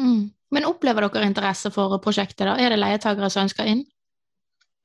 Mm. 0.00 0.30
Men 0.54 0.68
opplever 0.68 1.08
dere 1.08 1.28
interesse 1.28 1.70
for 1.74 1.98
prosjektet? 2.00 2.46
da? 2.46 2.56
Er 2.56 2.72
det 2.72 2.80
leietakere 2.80 3.28
som 3.32 3.44
ønsker 3.48 3.68
inn? 3.68 3.84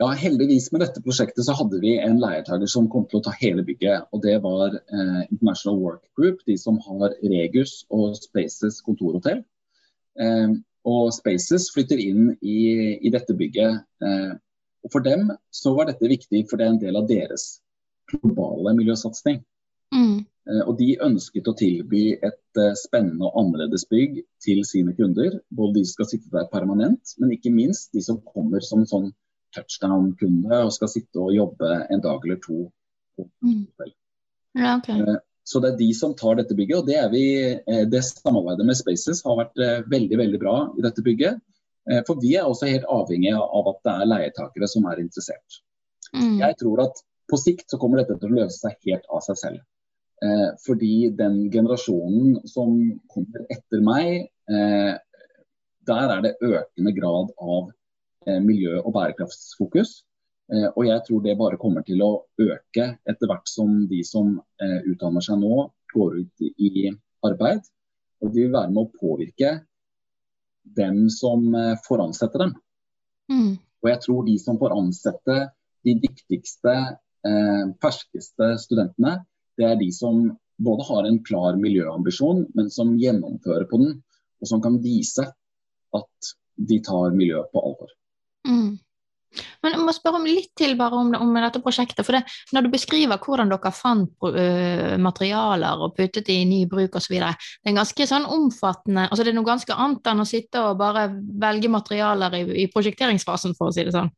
Ja, 0.01 0.09
Heldigvis 0.17 0.71
med 0.73 0.81
dette 0.81 1.01
prosjektet 1.05 1.45
så 1.45 1.53
hadde 1.55 1.77
vi 1.83 1.93
en 2.01 2.17
leietaker 2.21 2.69
som 2.69 2.89
kom 2.91 3.05
til 3.09 3.19
å 3.19 3.23
ta 3.23 3.33
hele 3.37 3.63
bygget. 3.65 4.09
og 4.11 4.23
Det 4.25 4.39
var 4.43 4.73
eh, 4.73 5.21
International 5.29 5.77
Work 5.79 6.07
Group, 6.17 6.41
de 6.49 6.57
som 6.57 6.79
har 6.87 7.13
Regus 7.21 7.83
og 7.93 8.17
Spaces 8.17 8.81
kontorhotell. 8.85 9.43
Eh, 10.19 10.55
og 10.89 11.13
Spaces 11.15 11.69
flytter 11.71 12.01
inn 12.01 12.33
i, 12.41 12.57
i 12.99 13.13
dette 13.13 13.37
bygget 13.37 13.85
eh, 14.03 14.33
og 14.83 14.91
For 14.91 15.05
dem 15.05 15.31
så 15.53 15.71
var 15.77 15.87
dette 15.87 16.09
viktig, 16.11 16.43
for 16.49 16.59
det 16.59 16.67
er 16.67 16.73
en 16.73 16.81
del 16.81 16.99
av 16.99 17.07
deres 17.07 17.47
globale 18.11 18.73
miljøsatsing. 18.75 19.39
Mm. 19.95 20.25
Eh, 20.49 20.63
og 20.65 20.75
De 20.79 20.89
ønsket 21.05 21.47
å 21.47 21.55
tilby 21.55 22.03
et 22.17 22.59
eh, 22.59 22.75
spennende 22.81 23.29
og 23.29 23.37
annerledes 23.39 23.87
bygg 23.91 24.19
til 24.43 24.63
sine 24.67 24.95
kunder. 24.97 25.39
Både 25.55 25.79
de 25.79 25.85
som 25.87 25.99
skal 25.99 26.09
sitte 26.11 26.33
der 26.33 26.49
permanent, 26.51 27.15
men 27.21 27.31
ikke 27.37 27.53
minst 27.53 27.93
de 27.95 28.03
som 28.03 28.19
kommer 28.27 28.65
som 28.65 28.83
sånn 28.89 29.13
touchdown-kunde 29.55 30.63
og 30.65 30.73
skal 30.75 30.91
sitte 30.91 31.21
og 31.21 31.35
jobbe 31.35 31.69
en 31.93 32.03
dag 32.03 32.25
eller 32.25 32.41
to. 32.43 32.65
Mm. 33.45 33.67
Ja, 34.57 34.75
okay. 34.77 34.99
Eh, 34.99 35.21
så 35.43 35.59
det 35.59 35.73
er 35.73 35.79
de 35.81 35.89
som 35.95 36.13
tar 36.15 36.37
dette 36.39 36.55
bygget. 36.55 36.81
og 36.81 36.87
Det, 36.87 36.99
vi, 37.11 37.25
det 37.91 38.03
samarbeidet 38.07 38.65
med 38.67 38.79
Spaces 38.79 39.23
har 39.25 39.41
vært 39.41 39.89
veldig 39.91 40.19
veldig 40.21 40.39
bra 40.39 40.55
i 40.77 40.85
dette 40.85 41.03
bygget. 41.03 41.41
Eh, 41.91 42.01
for 42.07 42.19
vi 42.23 42.35
er 42.37 42.47
også 42.47 42.69
helt 42.71 42.87
avhengig 42.91 43.33
av 43.35 43.69
at 43.73 43.79
det 43.83 43.93
er 43.93 44.09
leietakere 44.11 44.69
som 44.71 44.87
er 44.91 45.01
interessert. 45.03 45.61
Mm. 46.13 46.37
Jeg 46.39 46.57
tror 46.61 46.85
at 46.85 47.03
på 47.31 47.39
sikt 47.39 47.71
så 47.71 47.79
kommer 47.81 48.01
dette 48.01 48.17
til 48.19 48.31
å 48.31 48.41
løse 48.41 48.59
seg 48.59 48.89
helt 48.89 49.07
av 49.11 49.23
seg 49.25 49.39
selv. 49.39 49.63
Eh, 50.23 50.49
fordi 50.63 51.09
den 51.17 51.39
generasjonen 51.51 52.43
som 52.47 52.75
kommer 53.11 53.47
etter 53.51 53.83
meg, 53.83 54.29
eh, 54.51 54.93
der 55.83 56.13
er 56.15 56.21
det 56.23 56.37
økende 56.39 56.93
grad 56.95 57.33
av 57.41 57.71
eh, 57.71 57.79
miljø- 58.43 58.81
og 58.81 58.93
bærekraftsfokus. 58.95 60.01
Eh, 60.51 60.69
og 60.75 60.85
jeg 60.85 61.03
tror 61.07 61.21
det 61.23 61.37
bare 61.39 61.59
kommer 61.61 61.85
til 61.87 62.03
å 62.03 62.11
øke 62.41 62.87
etter 63.09 63.29
hvert 63.29 63.47
som 63.49 63.85
de 63.89 64.01
som 64.07 64.35
eh, 64.61 64.81
utdanner 64.91 65.23
seg 65.23 65.39
nå, 65.41 65.69
går 65.93 66.19
ut 66.23 66.45
i, 66.57 66.89
arbeid. 67.23 67.63
Og 68.23 68.33
de 68.33 68.45
vil 68.45 68.55
være 68.55 68.71
med 68.73 68.81
å 68.83 68.91
påvirke 68.99 69.53
dem 70.75 71.05
som 71.11 71.43
foransetter 71.53 71.81
får 71.85 72.01
ansette 72.03 72.41
dem. 72.41 72.53
Mm. 73.31 73.51
Og 73.83 73.89
jeg 73.91 74.01
tror 74.03 74.25
de 74.27 74.35
som 74.39 74.59
får 74.59 74.75
ansette 74.75 75.37
de 75.87 75.95
dyktigste, 76.03 76.73
eh, 77.27 77.63
ferskeste 77.83 78.53
studentene, 78.63 79.17
det 79.59 79.67
er 79.69 79.79
de 79.79 79.89
som 79.95 80.25
både 80.63 80.87
har 80.87 81.07
en 81.07 81.19
klar 81.27 81.59
miljøambisjon, 81.59 82.45
men 82.55 82.71
som 82.71 82.95
gjennomfører 82.99 83.67
på 83.69 83.79
den, 83.81 83.97
og 84.41 84.49
som 84.49 84.63
kan 84.63 84.79
vise 84.83 85.27
at 85.95 86.33
de 86.55 86.79
tar 86.83 87.15
miljøet 87.15 87.51
på 87.53 87.63
alvor. 87.63 87.91
Mm. 88.47 88.73
Men 89.63 89.73
jeg 89.73 89.81
må 89.81 89.93
spørre 89.95 90.19
om 90.19 90.27
litt 90.27 90.51
til 90.59 90.75
bare 90.77 90.99
om, 90.99 91.09
om 91.17 91.31
dette 91.39 91.61
prosjektet. 91.63 92.05
for 92.05 92.17
det, 92.17 92.23
Når 92.53 92.65
du 92.65 92.69
beskriver 92.73 93.21
hvordan 93.21 93.49
dere 93.49 93.71
fant 93.73 94.11
uh, 94.27 94.93
materialer 95.01 95.81
og 95.81 95.95
puttet 95.97 96.29
i 96.29 96.43
ny 96.49 96.63
bruk 96.69 96.99
osv., 96.99 97.15
det 97.17 97.71
er 97.71 97.77
ganske 97.79 98.07
sånn 98.09 98.27
omfattende 98.29 99.07
altså 99.07 99.25
Det 99.25 99.33
er 99.33 99.39
noe 99.39 99.49
ganske 99.49 99.73
annet 99.85 100.11
enn 100.11 100.23
å 100.23 100.29
sitte 100.29 100.61
og 100.61 100.77
bare 100.81 101.07
velge 101.41 101.71
materialer 101.71 102.39
i, 102.39 102.45
i 102.65 102.69
prosjekteringsfasen, 102.73 103.57
for 103.57 103.71
å 103.71 103.75
si 103.75 103.87
det 103.87 103.95
sånn. 103.95 104.11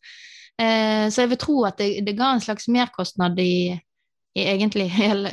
Uh, 0.59 1.07
så 1.11 1.23
jeg 1.23 1.33
vil 1.33 1.41
tro 1.41 1.57
at 1.67 1.79
det, 1.79 1.89
det 2.07 2.17
ga 2.17 2.33
en 2.33 2.43
slags 2.43 2.69
merkostnad 2.71 3.39
i, 3.39 3.71
i 4.35 4.47
egentlig 4.51 4.89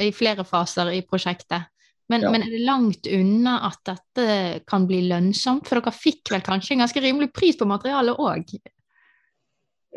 i 0.08 0.10
flere 0.14 0.46
faser 0.46 0.94
i 0.94 1.02
prosjektet. 1.06 1.70
Men, 2.10 2.26
ja. 2.26 2.30
men, 2.34 2.42
er 2.44 2.52
det 2.52 2.64
langt 2.66 3.06
unna 3.08 3.56
at 3.70 3.80
dette 3.88 4.62
kan 4.68 4.84
bli 4.88 5.04
lønnsomt? 5.08 5.64
For 5.68 5.80
dere 5.80 5.94
fikk 5.96 6.34
vel 6.34 6.42
kanskje 6.44 6.74
en 6.76 6.82
ganske 6.84 7.00
rimelig 7.00 7.30
pris 7.32 7.56
på 7.56 7.68
materialet 7.70 8.20
òg? 8.20 8.52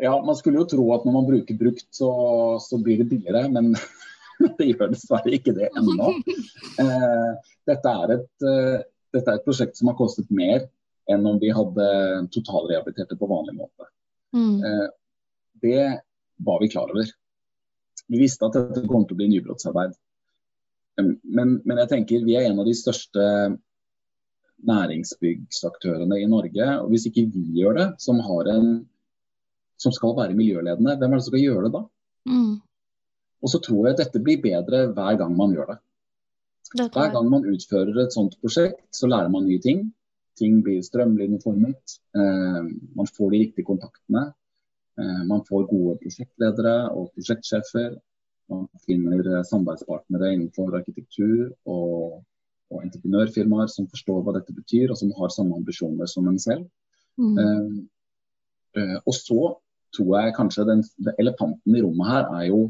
Ja, 0.02 0.22
Man 0.24 0.36
skulle 0.36 0.60
jo 0.60 0.68
tro 0.68 0.86
at 0.94 1.06
når 1.06 1.14
man 1.14 1.28
bruker 1.28 1.56
brukt, 1.58 1.86
så, 1.94 2.10
så 2.60 2.78
blir 2.82 3.00
det 3.00 3.08
billigere, 3.10 3.46
men 3.52 3.72
det 4.58 4.68
gjør 4.68 4.92
dessverre 4.92 5.32
ikke 5.38 5.54
det 5.56 5.70
ennå. 5.72 6.12
Eh, 6.82 7.52
dette, 7.68 7.92
er 7.92 8.16
et, 8.18 8.32
eh, 8.44 8.82
dette 9.16 9.32
er 9.32 9.38
et 9.38 9.46
prosjekt 9.46 9.78
som 9.78 9.88
har 9.88 9.96
kostet 9.98 10.28
mer 10.28 10.66
enn 11.08 11.24
om 11.28 11.38
vi 11.40 11.52
hadde 11.54 11.86
totalrehabilitert 12.34 13.14
det 13.14 13.20
på 13.20 13.30
vanlig 13.30 13.54
måte. 13.56 13.88
Mm. 14.36 14.58
Eh, 14.60 14.88
det 15.62 15.84
var 16.44 16.60
vi 16.60 16.68
klar 16.68 16.90
over. 16.92 17.08
Vi 18.06 18.20
visste 18.20 18.46
at 18.46 18.58
dette 18.58 18.84
kom 18.90 19.06
til 19.06 19.16
å 19.16 19.20
bli 19.22 19.30
nybrottsarbeid. 19.32 19.94
Men, 20.96 21.58
men 21.64 21.80
jeg 21.82 21.90
tenker 21.90 22.24
vi 22.24 22.36
er 22.38 22.48
en 22.48 22.60
av 22.60 22.68
de 22.68 22.74
største 22.76 23.24
næringsbyggsaktørene 24.66 26.20
i 26.22 26.28
Norge. 26.30 26.68
og 26.80 26.92
Hvis 26.92 27.08
ikke 27.10 27.26
vi 27.32 27.44
gjør 27.60 27.76
det, 27.80 27.88
som, 28.02 28.20
har 28.24 28.50
en, 28.52 28.70
som 29.80 29.92
skal 29.92 30.16
være 30.16 30.36
miljøledende, 30.36 30.96
hvem 30.96 31.12
er 31.12 31.18
det 31.18 31.24
som 31.24 31.32
skal 31.34 31.44
gjøre 31.44 31.66
det 31.66 31.72
da? 31.74 31.82
Mm. 32.30 32.54
Og 33.44 33.52
så 33.52 33.60
tror 33.62 33.86
jeg 33.86 33.96
at 33.96 34.02
dette 34.04 34.22
blir 34.24 34.40
bedre 34.42 34.86
hver 34.96 35.18
gang 35.20 35.36
man 35.36 35.52
gjør 35.54 35.74
det. 35.74 35.78
Det 36.76 36.88
Hver 36.94 37.12
gang 37.14 37.28
man 37.30 37.46
utfører 37.46 38.00
et 38.02 38.14
sånt 38.14 38.34
prosjekt, 38.42 38.82
så 38.92 39.06
lærer 39.10 39.30
man 39.30 39.46
nye 39.46 39.62
ting. 39.62 39.84
Ting 40.36 40.58
blir 40.64 40.82
strømlinjeformet. 40.84 41.98
Eh, 42.16 42.62
man 42.98 43.10
får 43.16 43.30
de 43.32 43.42
riktige 43.44 43.68
kontaktene. 43.68 44.24
Eh, 44.98 45.22
man 45.30 45.44
får 45.46 45.68
gode 45.70 45.98
prosjektledere 46.02 46.74
og 46.90 47.12
prosjektsjefer. 47.14 47.94
Man 48.52 48.66
finner 48.86 49.20
eh, 49.20 49.44
samarbeidspartnere 49.46 50.32
innenfor 50.34 50.74
arkitektur 50.78 51.52
og, 51.70 52.24
og 52.72 52.82
entreprenørfirmaer 52.82 53.70
som 53.70 53.88
forstår 53.92 54.24
hva 54.24 54.36
dette 54.38 54.56
betyr, 54.56 54.90
og 54.90 54.98
som 55.00 55.14
har 55.20 55.32
samme 55.34 55.60
ambisjoner 55.60 56.10
som 56.10 56.28
en 56.30 56.40
selv. 56.42 56.66
Mm. 57.20 57.38
Eh, 57.38 58.82
eh, 58.82 58.98
og 59.04 59.14
så 59.16 59.40
tror 59.94 60.12
jeg 60.18 60.34
kanskje 60.36 60.66
den, 60.68 60.82
den 61.04 61.20
elefanten 61.22 61.76
i 61.76 61.82
rommet 61.84 62.10
her 62.10 62.28
er 62.40 62.48
jo 62.50 62.60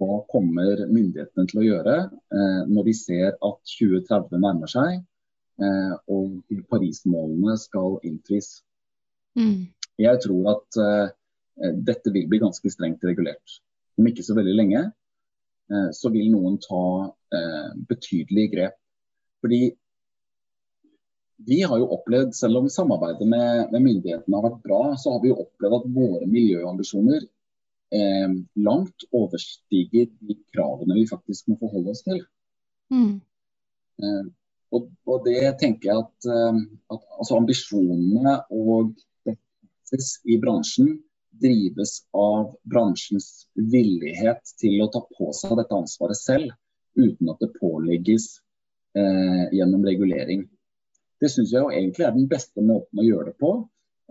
hva 0.00 0.22
kommer 0.32 0.80
myndighetene 0.88 1.48
til 1.50 1.60
å 1.60 1.66
gjøre 1.66 1.96
eh, 2.08 2.60
når 2.70 2.88
de 2.88 2.94
ser 2.96 3.34
at 3.34 3.72
2030 3.74 4.40
nærmer 4.40 4.70
seg 4.72 4.94
eh, 4.96 5.94
og 6.08 6.54
Paris-målene 6.72 7.56
skal 7.60 7.98
innfris. 8.08 8.62
Mm. 9.36 9.68
Jeg 10.00 10.22
tror 10.24 10.54
at 10.54 10.80
eh, 10.80 11.10
dette 11.76 12.12
vil 12.14 12.28
bli 12.30 12.40
ganske 12.40 12.72
strengt 12.72 13.04
regulert. 13.04 13.60
Om 14.00 14.08
ikke 14.08 14.24
så 14.24 14.36
veldig 14.38 14.56
lenge 14.56 14.86
eh, 14.86 15.90
så 15.96 16.12
vil 16.14 16.30
noen 16.32 16.56
ta 16.64 16.84
eh, 17.36 17.68
betydelige 17.90 18.54
grep. 18.56 18.78
Fordi 19.44 19.62
vi 21.46 21.62
har 21.62 21.78
jo 21.80 21.88
opplevd, 21.96 22.34
selv 22.36 22.60
om 22.60 22.68
samarbeidet 22.70 23.28
med, 23.28 23.68
med 23.72 23.84
myndighetene 23.84 24.36
har 24.36 24.46
vært 24.48 24.64
bra, 24.64 24.80
så 25.00 25.14
har 25.14 25.22
vi 25.22 25.30
jo 25.30 25.40
opplevd 25.44 25.76
at 25.78 25.88
våre 25.94 26.28
miljøambisjoner 26.28 27.24
eh, 27.96 28.34
langt 28.66 29.06
overstiger 29.16 30.10
de 30.20 30.36
kravene 30.54 30.98
vi 30.98 31.06
faktisk 31.08 31.50
må 31.50 31.58
forholde 31.62 31.94
oss 31.94 32.04
til. 32.06 32.22
Mm. 32.92 33.20
Eh, 34.02 34.24
og, 34.76 34.90
og 35.10 35.24
det 35.26 35.54
tenker 35.62 35.90
jeg 35.90 36.04
at, 36.04 36.28
eh, 36.30 36.60
at 36.94 37.06
altså 37.18 37.40
ambisjonene 37.40 38.36
og 38.54 38.92
praksis 39.24 40.18
i 40.28 40.38
bransjen 40.42 40.98
drives 41.40 42.00
av 42.16 42.52
bransjens 42.68 43.46
villighet 43.54 44.54
til 44.60 44.82
å 44.84 44.90
ta 44.92 45.02
på 45.16 45.30
seg 45.36 45.56
dette 45.58 45.76
ansvaret 45.76 46.18
selv, 46.18 46.54
uten 46.98 47.30
at 47.32 47.40
det 47.42 47.54
pålegges 47.56 48.32
eh, 48.98 49.46
gjennom 49.56 49.86
regulering. 49.86 50.44
Det 51.20 51.28
syns 51.28 51.52
jeg 51.52 51.60
jo 51.60 51.70
egentlig 51.72 52.06
er 52.06 52.16
den 52.16 52.28
beste 52.30 52.64
måten 52.64 53.00
å 53.00 53.06
gjøre 53.06 53.30
det 53.30 53.36
på. 53.40 53.52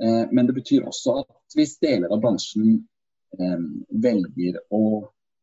Eh, 0.01 0.25
men 0.31 0.47
det 0.47 0.55
betyr 0.57 0.87
også 0.87 1.19
at 1.23 1.57
hvis 1.57 1.77
deler 1.83 2.11
av 2.13 2.21
bransjen 2.23 2.75
eh, 3.39 3.63
velger 4.03 4.59
å 4.75 4.83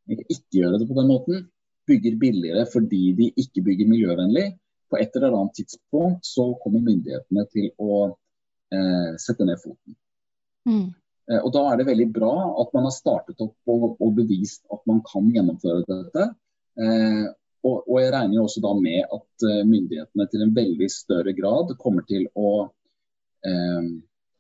ikke 0.06 0.60
gjøre 0.60 0.80
det 0.80 0.88
på 0.88 0.98
den 1.00 1.10
måten, 1.10 1.48
bygger 1.86 2.20
billigere 2.20 2.66
fordi 2.70 3.02
de 3.18 3.32
ikke 3.42 3.64
bygger 3.66 3.90
miljøvennlig, 3.90 4.46
på 4.90 4.98
et 5.00 5.16
eller 5.18 5.34
annet 5.34 5.56
tidspunkt 5.58 6.26
så 6.26 6.52
kommer 6.62 6.84
myndighetene 6.86 7.42
til 7.50 7.72
å 7.82 8.04
eh, 8.06 9.16
sette 9.18 9.46
ned 9.46 9.58
foten. 9.58 9.96
Mm. 10.66 10.86
Og 11.42 11.48
Da 11.50 11.62
er 11.72 11.80
det 11.80 11.88
veldig 11.88 12.06
bra 12.14 12.34
at 12.62 12.70
man 12.74 12.84
har 12.86 12.94
startet 12.94 13.40
opp 13.42 13.72
og, 13.72 13.96
og 13.98 14.12
bevist 14.14 14.62
at 14.70 14.84
man 14.86 15.00
kan 15.08 15.26
gjennomføre 15.34 15.82
dette. 15.88 16.28
Eh, 16.78 17.24
og, 17.66 17.86
og 17.90 18.00
jeg 18.00 18.12
regner 18.14 18.38
jo 18.38 18.46
også 18.46 18.62
da 18.64 18.72
med 18.78 19.02
at 19.18 19.46
eh, 19.48 19.62
myndighetene 19.66 20.26
til 20.30 20.44
en 20.44 20.54
veldig 20.56 20.88
større 20.92 21.34
grad 21.36 21.74
kommer 21.80 22.06
til 22.08 22.28
å 22.38 22.50
eh, 23.46 23.88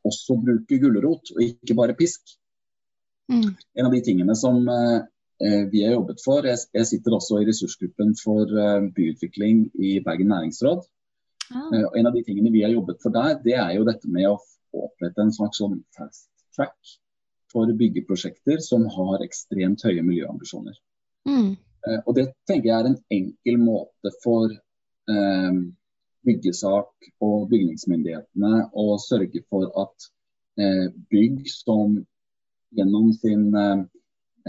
også 0.06 0.38
bruke 0.42 0.78
gulrot, 0.82 1.32
og 1.34 1.42
ikke 1.42 1.76
bare 1.78 1.96
pisk. 1.98 2.36
Mm. 3.32 3.54
En 3.74 3.88
av 3.88 3.94
de 3.94 4.02
tingene 4.06 4.36
som 4.38 4.60
eh, 4.70 4.98
eh, 5.42 5.64
vi 5.72 5.82
har 5.84 5.96
jobbet 5.96 6.22
for, 6.22 6.46
jeg, 6.46 6.62
jeg 6.76 6.90
sitter 6.92 7.16
også 7.16 7.40
i 7.40 7.48
ressursgruppen 7.48 8.14
for 8.20 8.52
eh, 8.62 8.90
byutvikling 8.96 9.66
i 9.82 9.96
Bergen 10.04 10.30
næringsråd. 10.34 10.86
Ah. 11.50 11.66
Eh, 11.72 11.84
og 11.88 11.98
En 11.98 12.10
av 12.10 12.14
de 12.14 12.22
tingene 12.26 12.54
vi 12.54 12.62
har 12.66 12.74
jobbet 12.74 13.02
for 13.02 13.14
der, 13.14 13.40
det 13.42 13.58
er 13.58 13.74
jo 13.78 13.88
dette 13.88 14.10
med 14.12 14.30
å 14.30 14.38
opprette 14.76 15.24
en 15.24 15.34
slags 15.34 15.62
sånn 15.62 15.80
fast 15.96 16.28
track 16.56 16.96
for 17.52 17.70
byggeprosjekter 17.78 18.60
som 18.64 18.84
har 18.92 19.22
ekstremt 19.24 19.82
høye 19.86 20.02
miljøambisjoner. 20.04 20.76
Mm. 21.26 21.54
Eh, 21.86 22.00
Og 22.06 22.14
Det 22.14 22.26
tenker 22.48 22.70
jeg 22.70 22.78
er 22.80 22.90
en 22.90 23.00
enkel 23.10 23.58
måte 23.62 24.12
for 24.22 24.50
eh, 24.50 25.58
byggesak 26.26 27.10
og 27.22 27.48
bygningsmyndighetene 27.52 28.70
å 28.74 28.86
sørge 28.98 29.42
for 29.50 29.70
at 29.82 30.08
eh, 30.58 30.88
bygg 31.10 31.44
som 31.50 32.00
gjennom 32.76 33.12
sin, 33.14 33.48
eh, 33.54 33.84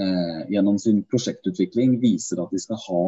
eh, 0.01 0.39
gjennom 0.53 0.79
sin 0.81 1.03
prosjektutvikling 1.03 1.99
viser 2.01 2.41
at 2.41 2.53
de 2.53 2.61
skal 2.63 2.81
ha 2.87 3.03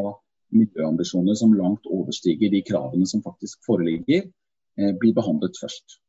miljøambisjoner 0.53 1.37
som 1.37 1.53
langt 1.53 1.85
overstiger 1.89 2.49
de 2.53 2.61
kravene 2.65 3.07
som 3.09 3.21
faktisk 3.25 3.61
foreligger, 3.65 4.29
eh, 4.77 4.93
blir 5.01 5.13
behandlet 5.17 5.57
først. 5.61 5.99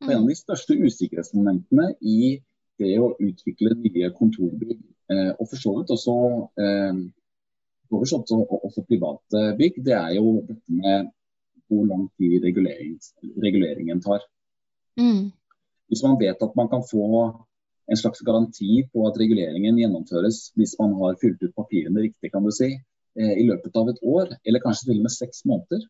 Og 0.00 0.08
en 0.08 0.22
av 0.22 0.28
de 0.28 0.36
største 0.36 0.76
usikkerhetsmomentene 0.80 1.94
i 2.00 2.40
det 2.80 2.94
å 2.98 3.10
utvikle 3.20 3.74
nye 3.76 4.08
kontorbygg, 4.16 4.78
eh, 5.12 5.32
og 5.38 5.48
for 5.48 5.56
så 5.60 5.74
vidt 5.76 5.92
også, 5.92 6.14
eh, 6.56 7.00
for 7.90 8.06
så 8.06 8.20
vidt 8.20 8.32
også, 8.56 8.84
private 8.88 9.44
bygg, 9.58 9.80
det 9.86 9.96
er 9.96 10.14
jo 10.16 10.38
dette 10.46 10.80
med 10.80 11.10
hvor 11.70 11.86
lang 11.86 12.08
tid 12.18 12.42
reguleringen 13.44 14.00
tar. 14.02 14.24
Mm. 14.98 15.30
Hvis 15.90 16.02
man 16.06 16.18
vet 16.18 16.42
at 16.42 16.56
man 16.58 16.70
kan 16.70 16.82
få 16.86 17.06
en 17.90 17.98
slags 17.98 18.22
garanti 18.26 18.84
på 18.92 19.06
at 19.08 19.18
reguleringen 19.18 19.78
gjennomføres 19.78 20.50
hvis 20.58 20.76
man 20.80 20.94
har 21.00 21.18
fylt 21.22 21.42
ut 21.42 21.56
papirene 21.56 22.04
riktig, 22.06 22.30
kan 22.30 22.46
du 22.46 22.52
si, 22.54 22.70
eh, 23.18 23.32
i 23.42 23.46
løpet 23.48 23.76
av 23.76 23.90
et 23.90 24.02
år, 24.02 24.36
eller 24.46 24.62
kanskje 24.62 24.90
til 24.90 25.00
og 25.00 25.08
med 25.08 25.14
seks 25.14 25.42
måneder, 25.50 25.82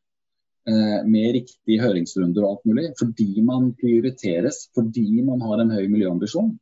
eh, 0.70 1.00
med 1.04 1.34
riktige 1.36 1.82
høringsrunder 1.82 2.44
og 2.44 2.50
alt 2.54 2.70
mulig, 2.70 2.86
fordi 3.00 3.44
man 3.44 3.74
prioriteres, 3.82 4.68
fordi 4.76 5.22
man 5.28 5.44
har 5.44 5.60
en 5.60 5.74
høy 5.76 5.86
miljøambisjon, 5.92 6.54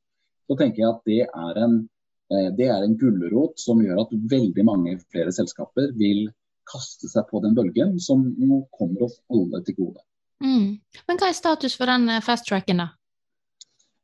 så 0.48 0.58
tenker 0.58 0.82
jeg 0.82 0.90
at 0.90 1.06
det 1.06 1.22
er 1.28 1.64
en, 1.64 1.78
det 2.28 2.66
er 2.68 2.82
en 2.84 2.96
gulrot 3.00 3.56
som 3.56 3.78
gjør 3.80 4.02
at 4.02 4.10
veldig 4.30 4.64
mange 4.68 4.98
flere 5.08 5.32
selskaper 5.32 5.94
vil 5.96 6.26
kaste 6.68 7.08
seg 7.08 7.26
på 7.30 7.40
den 7.44 7.56
bølgen, 7.56 7.96
som 8.02 8.26
nå 8.36 8.62
kommer 8.76 9.06
oss 9.08 9.16
alle 9.32 9.62
til 9.64 9.78
gode. 9.78 10.02
Mm. 10.44 10.78
Men 11.08 11.20
hva 11.20 11.30
er 11.30 11.36
status 11.36 11.74
for 11.78 11.90
den 11.90 12.08
eh, 12.12 12.24
fast 12.24 12.46
tracken, 12.48 12.84
da? 12.84 12.92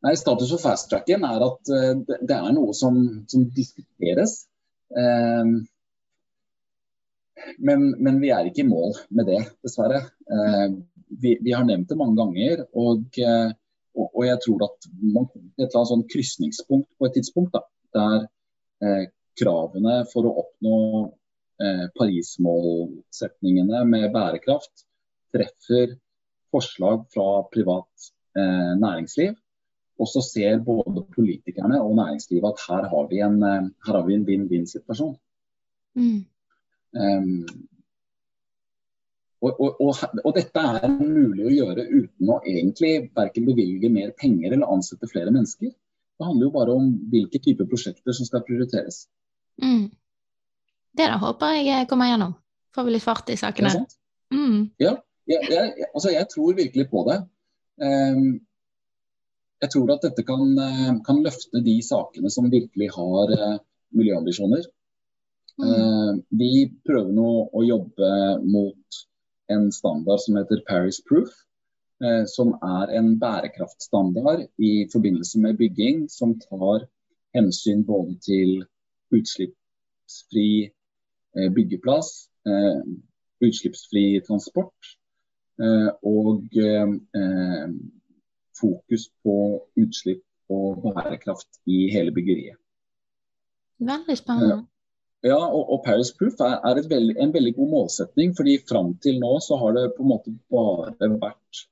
Nei, 0.04 0.16
Status 0.20 0.50
for 0.52 0.60
fast-tracken 0.60 1.22
er 1.24 1.42
at 1.46 1.70
eh, 1.72 1.92
det, 2.04 2.34
er 2.34 2.50
noe 2.52 2.74
som, 2.76 2.98
som 3.30 3.46
diskuteres. 3.56 4.42
Eh, 4.92 5.52
men, 7.64 7.86
men 7.96 8.18
vi 8.20 8.32
er 8.34 8.50
ikke 8.50 8.64
i 8.64 8.68
mål 8.68 8.98
med 9.16 9.30
det, 9.32 9.40
dessverre. 9.64 10.02
Eh, 10.28 10.66
vi, 11.08 11.38
vi 11.40 11.54
har 11.54 11.64
nevnt 11.64 11.88
det 11.88 11.96
mange 11.96 12.18
ganger. 12.20 12.66
Og, 12.76 13.06
eh, 13.16 13.54
og, 13.96 14.10
og 14.10 14.26
jeg 14.28 14.42
tror 14.44 14.66
at 14.68 14.90
man 15.00 15.30
kommer 15.30 15.48
til 15.54 15.64
et 15.64 15.70
eller 15.70 15.80
annet 15.80 15.92
sånn 15.94 16.06
krysningspunkt 16.12 16.90
på 16.98 17.08
et 17.08 17.16
tidspunkt 17.16 17.56
da, 17.56 17.64
der 17.96 18.26
eh, 18.84 19.04
kravene 19.38 20.00
for 20.10 20.28
å 20.28 20.34
oppnå 20.44 20.78
eh, 21.62 21.86
Paris-målsetningene 21.98 23.84
med 23.90 24.10
bærekraft 24.14 24.86
treffer 25.34 25.96
forslag 26.54 27.06
fra 27.14 27.42
privat 27.52 28.10
eh, 28.38 28.72
næringsliv. 28.78 29.34
Og 29.98 30.10
så 30.10 30.22
ser 30.26 30.62
både 30.66 31.04
politikerne 31.14 31.78
og 31.82 31.94
næringslivet 31.98 32.50
at 32.50 32.64
her 32.68 32.88
har 32.90 33.10
vi 33.10 33.20
en, 33.22 33.42
eh, 33.42 33.68
her 33.86 33.98
har 33.98 34.06
vi 34.06 34.18
en 34.18 34.26
vinn-vinn-situasjon. 34.26 35.14
Mm. 35.94 36.24
Um, 36.94 37.46
og, 39.42 39.60
og, 39.60 39.80
og, 39.82 40.20
og 40.24 40.34
dette 40.36 40.62
er 40.62 40.92
mulig 40.94 41.44
å 41.44 41.52
gjøre 41.52 41.84
uten 41.90 42.30
å 42.30 42.40
egentlig 42.48 42.92
verken 43.16 43.48
bevilge 43.48 43.90
mer 43.92 44.12
penger 44.18 44.54
eller 44.54 44.70
ansette 44.72 45.10
flere 45.10 45.34
mennesker. 45.34 45.74
Det 46.18 46.26
handler 46.28 46.46
jo 46.46 46.52
bare 46.54 46.74
om 46.78 46.90
hvilke 47.10 47.40
typer 47.42 47.66
prosjekter 47.70 48.14
som 48.14 48.26
skal 48.28 48.44
prioriteres. 48.46 49.04
Mm. 49.62 49.88
Det 50.94 51.08
da 51.10 51.16
håper 51.18 51.56
jeg 51.58 51.68
eh, 51.74 51.86
kommer 51.90 52.06
gjennom. 52.12 52.34
Får 52.74 52.86
vi 52.86 52.94
litt 52.94 53.02
fart 53.06 53.30
i 53.30 53.36
sakene. 53.38 53.72
Mm. 54.34 54.60
Jeg, 54.82 54.96
jeg, 55.30 55.48
jeg- 55.50 55.88
altså 55.94 56.12
jeg 56.14 56.28
tror 56.30 56.54
virkelig 56.58 56.88
på 56.90 57.02
det. 57.10 57.18
Um, 57.82 58.40
jeg 59.62 59.70
tror 59.72 59.90
at 59.94 60.02
dette 60.06 60.22
kan, 60.26 60.42
eh, 60.58 60.92
kan 61.06 61.22
løfte 61.24 61.62
de 61.64 61.74
sakene 61.82 62.30
som 62.30 62.50
virkelig 62.52 62.90
har 62.94 63.32
eh, 63.34 63.56
miljøambisjoner. 63.94 64.66
Mm. 65.58 65.66
Eh, 65.70 66.12
vi 66.34 66.50
prøver 66.86 67.10
nå 67.14 67.28
å 67.54 67.62
jobbe 67.66 68.10
mot 68.50 69.02
en 69.54 69.68
standard 69.74 70.22
som 70.22 70.38
heter 70.38 70.62
Paris 70.66 71.00
Proof. 71.06 71.30
Eh, 72.04 72.24
som 72.26 72.52
er 72.60 72.90
en 72.98 73.14
bærekraftstandard 73.20 74.42
i 74.58 74.72
forbindelse 74.92 75.40
med 75.40 75.56
bygging 75.56 76.04
som 76.10 76.34
tar 76.40 76.84
hensyn 77.36 77.84
både 77.86 78.16
til 78.26 78.50
utslippsfri 79.14 80.48
eh, 80.66 81.50
byggeplass, 81.54 82.10
eh, 82.50 82.82
utslippsfri 83.44 84.20
transport 84.26 84.94
og 86.02 86.48
fokus 88.58 89.04
på 89.22 89.34
utslipp 89.78 90.24
og 90.50 90.80
bærekraft 90.82 91.60
i 91.70 91.84
hele 91.94 92.10
byggeriet. 92.10 92.56
Veldig 93.78 94.16
spennende. 94.18 94.56
Ja, 95.22 95.38
og, 95.38 95.70
og 95.76 95.84
Paris 95.86 96.10
Proof 96.18 96.42
er, 96.42 96.58
er 96.58 96.82
veld, 96.90 97.14
en 97.22 97.34
veldig 97.36 97.54
god 97.60 97.70
målsetning. 97.70 98.34
fordi 98.36 98.56
Fram 98.66 98.96
til 98.98 99.20
nå 99.22 99.36
så 99.46 99.60
har 99.62 99.78
det 99.78 99.92
på 99.94 100.02
en 100.02 100.10
måte 100.10 100.34
bare 100.50 101.12
vært 101.22 101.62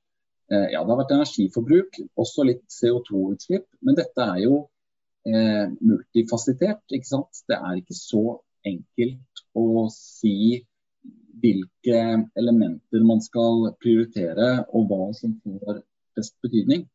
ja, 0.51 0.81
det 0.83 0.89
har 0.91 0.99
vært 0.99 1.13
energiforbruk, 1.15 1.97
også 2.19 2.43
litt 2.45 2.63
CO2-utslipp. 2.69 3.65
Men 3.85 3.97
dette 3.97 4.25
er 4.25 4.41
jo 4.43 4.57
eh, 5.27 5.71
multifasitert. 5.79 6.83
ikke 6.91 7.09
sant? 7.09 7.43
Det 7.49 7.57
er 7.57 7.79
ikke 7.79 7.97
så 7.97 8.23
enkelt 8.67 9.43
å 9.57 9.87
si 9.93 10.63
hvilke 11.43 12.01
elementer 12.39 13.03
man 13.03 13.21
skal 13.23 13.73
prioritere, 13.81 14.65
og 14.71 14.87
hva 14.91 15.09
som 15.17 15.35
får 15.43 15.81
best 16.15 16.35
betydning. 16.45 16.85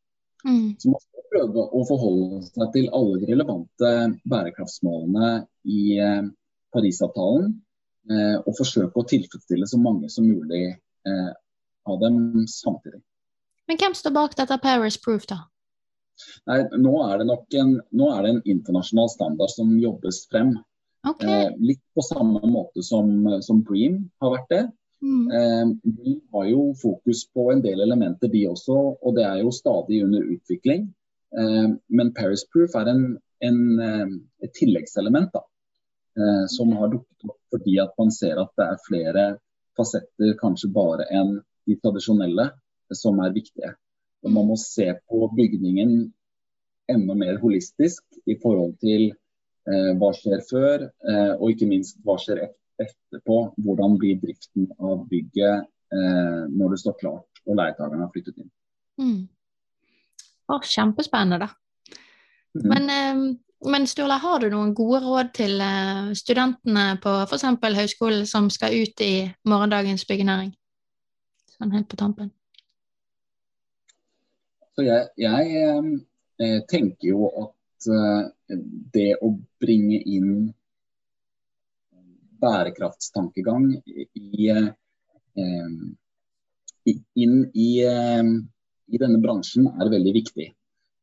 Mm. 0.45 0.75
Så 0.79 0.93
man 0.93 1.03
skal 1.03 1.25
prøve 1.33 1.65
å 1.75 1.85
forholde 1.87 2.43
seg 2.47 2.71
til 2.75 2.91
alle 2.95 3.19
de 3.21 3.31
relevante 3.33 3.93
bærekraftsmålene 4.29 5.33
i 5.69 5.97
eh, 6.01 6.29
Parisavtalen. 6.73 7.51
Eh, 8.09 8.37
og 8.39 8.55
forsøke 8.57 8.97
å 8.97 9.05
tilfredsstille 9.05 9.67
så 9.69 9.77
mange 9.81 10.09
som 10.09 10.25
mulig 10.25 10.63
eh, 10.71 11.31
av 11.89 11.99
dem 12.01 12.47
samtidig. 12.49 13.03
Men 13.69 13.77
hvem 13.77 13.95
står 13.97 14.15
bak 14.15 14.35
dette 14.37 14.57
Paris 14.63 14.97
Proof, 14.97 15.27
da? 15.29 15.43
Nei, 16.49 16.63
nå 16.81 16.93
er 17.05 17.21
det 17.21 17.27
nok 17.29 17.55
en, 17.61 17.75
er 18.09 18.25
det 18.25 18.31
en 18.33 18.41
internasjonal 18.55 19.11
standard 19.13 19.53
som 19.53 19.75
jobbes 19.79 20.23
frem. 20.31 20.55
Okay. 21.07 21.29
Eh, 21.29 21.51
litt 21.63 21.81
på 21.95 22.03
samme 22.03 22.41
måte 22.49 22.83
som, 22.83 23.11
som 23.45 23.61
Bream 23.63 24.01
har 24.23 24.33
vært 24.33 24.49
det. 24.51 24.63
Mm. 25.05 25.27
Eh, 25.31 25.67
de 26.01 26.15
har 26.33 26.47
jo 26.49 26.63
fokus 26.81 27.23
på 27.31 27.51
en 27.53 27.61
del 27.63 27.79
elementer, 27.85 28.31
de 28.33 28.47
også, 28.49 28.77
og 28.99 29.15
det 29.15 29.27
er 29.27 29.43
jo 29.43 29.53
stadig 29.55 30.01
under 30.07 30.25
utvikling. 30.33 30.89
Eh, 31.37 31.67
men 31.99 32.13
Paris 32.17 32.43
Proof 32.49 32.75
er 32.75 32.89
en, 32.91 33.03
en, 33.45 33.61
eh, 33.85 34.07
et 34.43 34.53
tilleggselement 34.57 35.29
da, 35.35 35.43
eh, 36.17 36.45
som 36.51 36.73
har 36.79 36.89
dukket 36.95 37.29
opp 37.29 37.37
fordi 37.53 37.77
at 37.81 37.93
man 38.01 38.11
ser 38.13 38.41
at 38.41 38.51
det 38.57 38.65
er 38.65 38.81
flere 38.87 39.27
fasetter, 39.77 40.33
kanskje 40.41 40.71
bare 40.73 41.05
enn 41.13 41.37
de 41.69 41.77
tradisjonelle, 41.79 42.49
som 42.97 43.19
er 43.23 43.35
viktige. 43.35 43.73
Og 44.25 44.33
man 44.35 44.49
må 44.49 44.57
se 44.59 44.91
på 45.09 45.29
bygningen 45.35 46.13
enda 46.89 47.15
mer 47.15 47.39
holistisk 47.41 48.03
i 48.25 48.35
forhold 48.41 48.75
til 48.81 49.11
eh, 49.11 49.91
hva 49.99 50.11
skjer 50.17 50.41
før, 50.49 50.87
eh, 50.89 51.33
og 51.37 51.51
ikke 51.53 51.69
minst 51.69 51.99
hva 52.05 52.17
skjer 52.19 52.47
etterpå. 52.81 53.41
Hvordan 53.61 53.99
blir 54.01 54.19
driften 54.21 54.69
av 54.79 55.05
bygget 55.11 55.67
eh, 55.93 56.41
når 56.49 56.75
det 56.75 56.81
står 56.83 56.97
klart 57.01 57.43
og 57.45 57.59
leietakerne 57.59 58.05
har 58.05 58.13
flyttet 58.13 58.41
inn. 58.41 58.49
Mm. 58.99 59.21
Oh, 60.49 60.63
kjempespennende. 60.65 61.49
Mm. 62.57 62.65
Men 62.73 62.89
eh, 62.93 63.21
men 63.67 63.87
Sturla, 63.87 64.15
har 64.23 64.39
du 64.39 64.47
noen 64.53 64.71
gode 64.71 65.01
råd 65.03 65.33
til 65.35 65.59
uh, 65.59 66.13
studentene 66.15 66.93
på 67.03 67.11
f.eks. 67.25 67.43
høyskolen 67.75 68.23
som 68.23 68.47
skal 68.47 68.71
ut 68.71 69.01
i 69.03 69.27
morgendagens 69.43 70.05
byggenæring? 70.07 70.53
Sånn 71.57 71.73
helt 71.75 71.89
på 71.91 71.99
tampen. 71.99 72.29
Så 74.79 74.85
jeg, 74.87 75.07
jeg 75.19 75.65
eh, 76.39 76.59
tenker 76.71 77.09
jo 77.09 77.27
at 77.41 77.87
eh, 77.91 78.59
det 78.95 79.09
å 79.19 79.33
bringe 79.59 79.99
inn 80.07 80.53
bærekraftstankegang 82.39 83.73
i, 83.83 84.47
eh, 84.47 84.69
inn 86.95 87.35
i, 87.51 87.67
eh, 87.83 88.31
i, 88.87 89.01
denne 89.03 89.19
bransjen 89.19 89.67
er 89.75 89.91
veldig 89.91 90.15
viktig. 90.21 90.47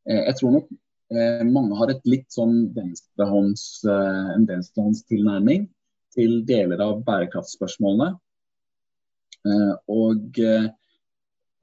Eh, 0.08 0.22
jeg 0.22 0.40
tror 0.40 0.56
nok 0.56 0.72
Eh, 1.06 1.42
mange 1.46 1.76
har 1.78 1.92
et 1.92 2.08
litt 2.08 2.26
sånn 2.34 2.64
venstrehånds, 2.74 3.84
eh, 3.86 4.30
en 4.34 4.46
venstrehåndstilnærming 4.48 5.68
til 6.16 6.40
deler 6.48 6.82
av 6.82 7.04
bærekraftspørsmålene. 7.06 8.16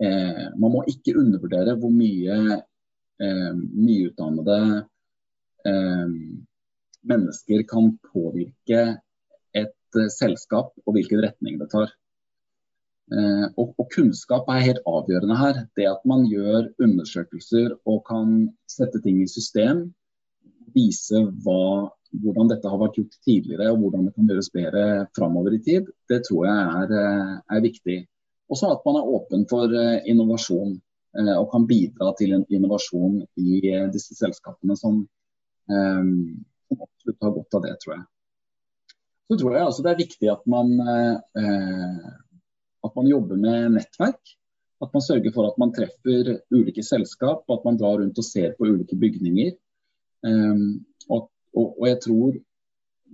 Eh, 0.01 0.45
man 0.57 0.73
må 0.73 0.83
ikke 0.89 1.17
undervurdere 1.19 1.75
hvor 1.79 1.93
mye 1.93 2.61
nyutdannede 3.23 4.57
mennesker 7.07 7.61
kan 7.69 7.91
påvirke 8.09 8.81
et 9.55 9.99
selskap 10.11 10.73
og 10.83 10.95
hvilken 10.97 11.21
retning 11.23 11.59
det 11.61 11.69
tar. 11.71 11.93
Eh, 13.11 13.47
og, 13.59 13.73
og, 13.77 13.89
kunnskap 13.91 14.47
er 14.49 14.63
helt 14.67 14.85
avgjørende 14.87 15.37
her. 15.37 15.59
Det 15.77 15.89
at 15.89 16.05
man 16.09 16.23
gjør 16.29 16.69
undersøkelser 16.81 17.75
og 17.89 17.99
kan 18.07 18.47
sette 18.69 19.01
ting 19.03 19.19
i 19.23 19.27
system, 19.29 19.89
vise 20.73 21.19
hva, 21.43 21.91
hvordan 22.23 22.49
dette 22.49 22.69
har 22.69 22.79
vært 22.81 22.97
gjort 22.97 23.19
tidligere 23.25 23.73
og 23.73 23.83
hvordan 23.83 24.07
det 24.07 24.15
kan 24.15 24.29
gjøres 24.31 24.49
bedre 24.53 24.85
framover 25.17 25.57
i 25.57 25.61
tid, 25.65 25.91
det 26.09 26.23
tror 26.25 26.47
jeg 26.47 26.63
er, 26.79 26.95
eh, 27.01 27.35
er 27.57 27.65
viktig. 27.67 27.99
Og 28.53 28.59
så 28.59 28.69
at 28.69 28.83
man 28.85 28.99
er 28.99 29.11
åpen 29.17 29.47
for 29.49 29.71
eh, 29.73 30.01
innovasjon 30.09 30.77
og 31.13 31.43
kan 31.51 31.67
bidra 31.69 32.07
til 32.17 32.31
en 32.33 32.43
innovasjon 32.49 33.19
i 33.37 33.59
disse 33.93 34.15
selskapene 34.17 34.73
som, 34.73 34.95
som 35.69 36.79
absolutt 36.81 37.19
har 37.21 37.33
godt 37.35 37.57
av 37.59 37.61
det, 37.67 37.73
tror 37.83 37.91
jeg. 37.93 38.05
Så 39.29 39.37
tror 39.37 39.53
jeg 39.53 39.67
altså 39.67 39.85
det 39.85 39.91
er 39.91 39.99
viktig 39.99 40.31
at 40.33 40.47
man 40.49 40.71
eh, 40.81 42.07
at 42.83 42.95
man 42.97 43.09
jobber 43.09 43.39
med 43.39 43.75
nettverk. 43.77 44.33
At 44.83 44.91
man 44.93 45.05
sørger 45.05 45.31
for 45.31 45.47
at 45.47 45.59
man 45.61 45.71
treffer 45.75 46.33
ulike 46.51 46.83
selskap, 46.83 47.45
at 47.49 47.61
man 47.65 47.77
drar 47.79 48.01
rundt 48.01 48.19
og 48.19 48.27
ser 48.27 48.55
på 48.57 48.67
ulike 48.67 48.97
bygninger. 48.99 49.53
Og, 50.27 51.29
og, 51.55 51.67
og, 51.67 51.85
jeg 51.87 51.99
tror 52.03 52.39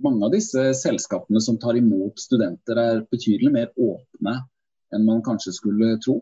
mange 0.02 0.26
av 0.26 0.32
disse 0.34 0.64
selskapene 0.80 1.42
som 1.44 1.58
tar 1.62 1.78
imot 1.78 2.18
studenter, 2.18 2.78
er 2.78 3.04
betydelig 3.12 3.52
mer 3.54 3.70
åpne 3.78 4.40
enn 4.94 5.06
man 5.06 5.22
kanskje 5.26 5.54
skulle 5.56 5.94
tro. 6.04 6.20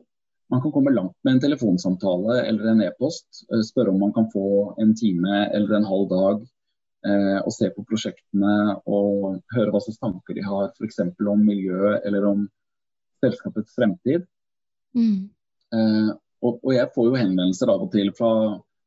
Man 0.53 0.63
kan 0.65 0.73
komme 0.73 0.95
langt 0.95 1.17
med 1.25 1.37
en 1.37 1.43
telefonsamtale 1.45 2.41
eller 2.49 2.71
en 2.71 2.85
e-post. 2.87 3.27
Eh, 3.53 3.65
spørre 3.67 3.93
om 3.93 4.01
man 4.01 4.15
kan 4.17 4.31
få 4.33 4.75
en 4.83 4.95
time 4.97 5.45
eller 5.47 5.77
en 5.77 5.89
halv 5.89 6.09
dag 6.13 6.47
eh, 7.07 7.41
og 7.43 7.53
se 7.55 7.69
på 7.75 7.85
prosjektene 7.89 8.79
og 8.87 9.43
høre 9.55 9.75
hva 9.75 9.83
slags 9.85 10.01
tanker 10.01 10.39
de 10.39 10.47
har 10.47 10.71
f.eks. 10.73 11.03
om 11.05 11.45
miljø 11.45 11.99
eller 11.99 12.31
om 12.31 12.47
selskapets 13.25 13.75
fremtid. 13.77 14.25
Mm. 14.97 15.29
Eh, 15.75 16.11
og, 16.43 16.59
og, 16.63 16.73
jeg 16.75 16.91
får 16.95 17.11
jo 17.11 17.19
henvendelser 17.19 17.71
av 17.73 17.85
og 17.85 17.93
til 17.93 18.11
fra, 18.17 18.33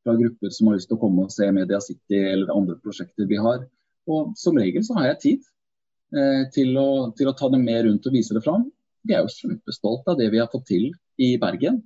fra, 0.06 0.18
grupper 0.18 0.54
som 0.56 0.70
har 0.70 0.78
lyst 0.78 0.90
til 0.92 0.98
å 0.98 1.04
komme 1.04 1.28
og 1.28 1.34
se 1.34 1.50
Media 1.54 1.82
City 1.84 2.20
eller 2.20 2.54
andre 2.56 2.78
prosjekter 2.84 3.28
vi 3.30 3.40
har. 3.42 3.66
Og 4.10 4.32
som 4.40 4.58
regel 4.58 4.86
så 4.88 4.98
har 4.98 5.12
jeg 5.12 5.22
tid 5.26 5.50
eh, 6.16 6.46
til, 6.56 6.74
å, 6.80 7.12
til, 7.18 7.30
å, 7.30 7.36
ta 7.38 7.52
dem 7.52 7.66
med 7.68 7.86
rundt 7.88 8.08
og 8.08 8.16
vise 8.16 8.38
det 8.38 8.44
fram. 8.46 8.70
Vi 9.08 9.16
er 9.16 9.26
jo 9.26 9.34
kjempestolte 9.34 10.14
av 10.14 10.20
det 10.20 10.30
vi 10.34 10.40
har 10.42 10.50
fått 10.52 10.68
til 10.70 10.92
i 11.22 11.34
Bergen. 11.42 11.82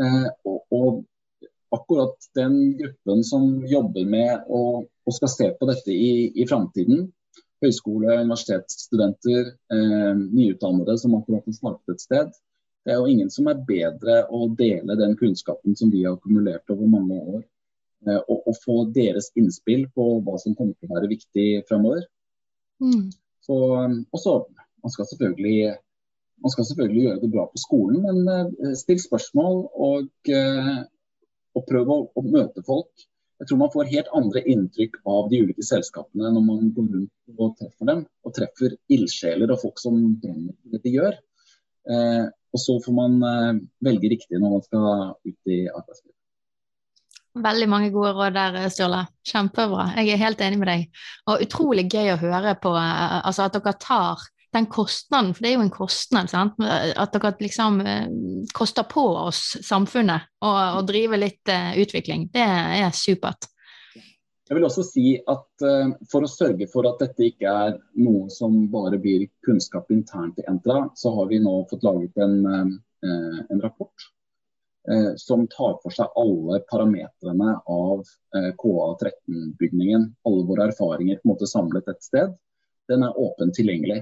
Eh, 0.00 0.28
og, 0.48 0.60
og, 0.74 1.00
akkurat 1.70 2.16
den 2.34 2.54
gruppen 2.74 3.20
som 3.22 3.44
jobber 3.70 4.06
med 4.10 4.48
og, 4.50 4.88
og 5.06 5.14
skal 5.14 5.30
se 5.30 5.46
på 5.54 5.68
dette 5.68 5.94
i, 5.94 6.26
i 6.34 6.46
framtiden, 6.50 7.04
høyskole- 7.62 8.16
universitetsstudenter, 8.24 9.52
eh, 9.76 10.14
nyutdannede 10.18 10.96
som 10.98 11.14
akkurat 11.14 11.46
har 11.46 11.54
startet 11.54 11.94
et 11.94 12.02
sted. 12.02 12.32
Det 12.82 12.94
er 12.94 12.98
jo 12.98 13.12
ingen 13.12 13.30
som 13.30 13.46
er 13.46 13.62
bedre 13.68 14.24
å 14.34 14.48
dele 14.58 14.96
den 14.98 15.14
kunnskapen 15.20 15.78
som 15.78 15.92
vi 15.94 16.02
har 16.02 16.16
akkumulert 16.16 16.74
over 16.74 16.90
mange 16.90 17.20
år. 17.36 17.46
Eh, 18.08 18.18
og, 18.18 18.38
og, 18.48 18.56
få 18.64 18.76
deres 18.96 19.30
innspill 19.38 19.84
på 19.94 20.06
hva 20.24 20.38
som 20.40 20.56
kommer 20.56 20.74
til 20.74 20.88
å 20.88 20.96
være 20.96 21.10
viktig 21.10 21.48
fremover. 21.68 22.06
Mm. 22.80 23.10
Så, 23.44 23.56
og 23.60 24.22
så, 24.22 24.34
man 24.82 24.94
skal, 24.94 25.08
selvfølgelig, 25.12 25.74
man 26.40 26.52
skal 26.54 26.66
selvfølgelig 26.68 27.04
gjøre 27.06 27.20
det 27.22 27.30
bra 27.34 27.46
på 27.50 27.60
skolen, 27.60 28.02
men 28.06 28.50
eh, 28.64 28.74
still 28.78 29.00
spørsmål 29.02 29.62
og, 29.88 30.10
eh, 30.28 30.74
og 31.58 31.66
prøv 31.68 31.94
å, 31.94 32.00
å 32.16 32.26
møte 32.26 32.64
folk 32.66 33.08
jeg 33.40 33.48
tror 33.48 33.60
man 33.62 33.72
får 33.72 33.88
helt 33.88 34.08
andre 34.12 34.42
inntrykk 34.52 34.98
av 35.08 35.30
de 35.32 35.38
ulike 35.40 35.64
selskapene 35.64 36.28
når 36.34 36.42
man 36.44 36.72
går 36.76 36.88
rundt 36.92 37.38
og 37.40 37.54
treffer 37.56 37.88
dem. 37.88 38.02
Og 38.28 38.34
treffer 38.36 38.74
ildsjeler 38.92 39.54
og 39.54 39.62
folk 39.62 39.80
som 39.80 39.96
brenner 40.20 40.52
for 40.58 40.74
det 40.74 40.80
de 40.84 40.92
gjør. 40.98 41.16
Eh, 41.88 42.26
og 42.28 42.60
så 42.60 42.76
får 42.84 42.96
man 42.98 43.16
eh, 43.24 43.62
velge 43.88 44.10
riktig 44.12 44.36
når 44.42 44.52
man 44.58 44.66
skal 44.66 44.90
ut 45.24 45.54
i 45.54 45.62
arbeidslivet. 45.70 46.16
Veldig 47.40 47.68
mange 47.70 47.88
gode 47.94 48.12
råd 48.18 48.36
der, 48.36 48.60
Sturla. 48.74 49.06
Kjempebra. 49.24 49.88
Jeg 49.96 50.12
er 50.12 50.24
helt 50.26 50.44
enig 50.44 50.60
med 50.60 50.72
deg. 50.74 51.02
Og 51.30 51.46
utrolig 51.46 51.86
gøy 51.88 52.12
å 52.12 52.20
høre 52.20 52.52
på 52.60 52.74
eh, 52.76 53.18
altså 53.22 53.48
at 53.48 53.56
dere 53.56 53.76
tar 53.80 54.28
den 54.52 54.66
kostnaden, 54.66 55.34
for 55.34 55.44
det 55.44 55.52
er 55.52 55.58
jo 55.58 55.64
en 55.64 55.72
kostnad, 55.72 56.30
sant? 56.30 56.58
at 56.60 57.14
dere 57.14 57.32
liksom 57.38 57.80
eh, 57.86 58.10
koster 58.56 58.86
på 58.90 59.04
oss 59.28 59.42
samfunnet 59.66 60.26
å, 60.42 60.82
drive 60.86 61.20
litt 61.20 61.52
uh, 61.52 61.72
utvikling, 61.78 62.28
det 62.34 62.44
er 62.44 62.90
supert. 62.96 63.46
Jeg 64.50 64.58
vil 64.58 64.66
også 64.66 64.82
si 64.82 65.12
at 65.30 65.62
uh, 65.62 65.92
For 66.10 66.26
å 66.26 66.30
sørge 66.30 66.66
for 66.72 66.88
at 66.88 66.98
dette 66.98 67.28
ikke 67.28 67.50
er 67.50 67.76
noe 68.02 68.26
som 68.34 68.64
bare 68.72 68.98
blir 68.98 69.28
kunnskap 69.46 69.92
internt 69.94 70.40
i 70.42 70.46
Entra, 70.50 70.88
så 70.98 71.14
har 71.14 71.30
vi 71.30 71.38
nå 71.42 71.60
fått 71.70 71.86
laget 71.86 72.18
en, 72.18 72.40
en 73.02 73.62
rapport 73.62 74.10
som 75.20 75.44
tar 75.52 75.74
for 75.82 75.92
seg 75.92 76.08
alle 76.18 76.56
parametrene 76.72 77.50
av 77.68 78.00
KA13-bygningen. 78.32 80.06
Alle 80.26 80.46
våre 80.48 80.70
erfaringer 80.70 81.20
på 81.20 81.28
en 81.28 81.30
måte 81.34 81.48
samlet 81.50 81.90
et 81.92 82.00
sted. 82.02 82.32
Den 82.88 83.04
er 83.06 83.18
åpent 83.20 83.54
tilgjengelig. 83.54 84.00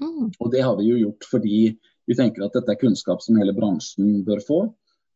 Mm. 0.00 0.32
Og 0.40 0.50
Det 0.52 0.62
har 0.64 0.76
vi 0.78 0.90
jo 0.90 0.98
gjort 1.00 1.28
fordi 1.30 1.60
vi 2.06 2.14
tenker 2.14 2.44
at 2.46 2.54
dette 2.54 2.70
er 2.72 2.80
kunnskap 2.80 3.22
som 3.24 3.38
hele 3.40 3.54
bransjen 3.56 4.20
bør 4.26 4.42
få. 4.46 4.58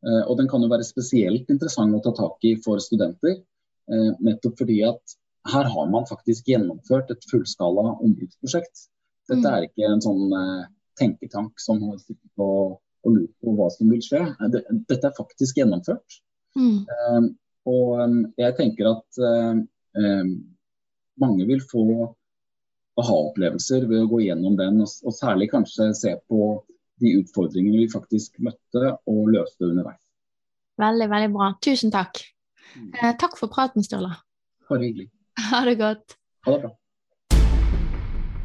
Og 0.01 0.33
den 0.39 0.49
kan 0.49 0.63
jo 0.65 0.71
være 0.73 0.83
spesielt 0.83 1.51
interessant 1.53 1.93
å 1.95 2.01
ta 2.03 2.11
tak 2.17 2.47
i 2.49 2.55
for 2.65 2.81
studenter 2.83 3.37
Eh, 3.91 4.13
nettopp 4.23 4.59
fordi 4.61 4.79
at 4.87 5.17
her 5.51 5.67
har 5.75 5.89
man 5.91 6.07
faktisk 6.07 6.49
gjennomført 6.53 7.11
et 7.11 7.25
fullskala 7.31 7.97
ombudsprosjekt. 7.97 8.87
Dette 9.31 9.43
mm. 9.43 9.55
er 9.55 9.67
ikke 9.67 9.89
en 9.89 10.03
sånn 10.05 10.35
uh, 10.37 10.69
tenketank 11.01 11.63
som 11.63 11.81
har 11.87 11.97
sittet 11.99 12.43
og, 12.45 12.77
og 13.07 13.17
lurt 13.17 13.33
på 13.41 13.55
hva 13.57 13.71
som 13.73 13.91
vil 13.91 14.03
skje. 14.05 14.21
Dette 14.53 15.01
er 15.09 15.17
faktisk 15.17 15.59
gjennomført. 15.59 16.19
Mm. 16.59 17.31
Og 17.71 18.03
jeg 18.41 18.57
tenker 18.59 18.91
at 18.91 19.21
mange 21.23 21.47
vil 21.47 21.63
få 21.71 21.85
aha-opplevelser 23.01 23.87
ved 23.91 24.05
å 24.05 24.11
gå 24.11 24.23
gjennom 24.27 24.57
den, 24.59 24.81
og, 24.85 24.93
og, 25.05 25.15
særlig 25.17 25.51
kanskje 25.53 25.91
se 25.97 26.15
på 26.31 26.51
de 27.01 27.15
utfordringene 27.21 27.81
vi 27.81 27.93
faktisk 27.93 28.37
møtte 28.45 28.95
og 29.09 29.31
løste 29.33 29.69
underveis. 29.71 30.03
Veldig, 30.81 31.09
veldig 31.13 31.31
bra. 31.37 31.53
Tusen 31.65 31.93
takk. 31.93 32.23
Mm. 32.77 32.91
Eh, 32.95 33.15
takk 33.21 33.39
for 33.41 33.53
praten, 33.53 33.85
Sturla. 33.85 34.21
Bare 34.69 34.85
hyggelig. 34.87 35.11
Ha 35.51 35.65
det 35.65 35.79
godt. 35.81 36.19
Ha 36.45 36.53
det 36.53 36.63
bra. 36.67 36.75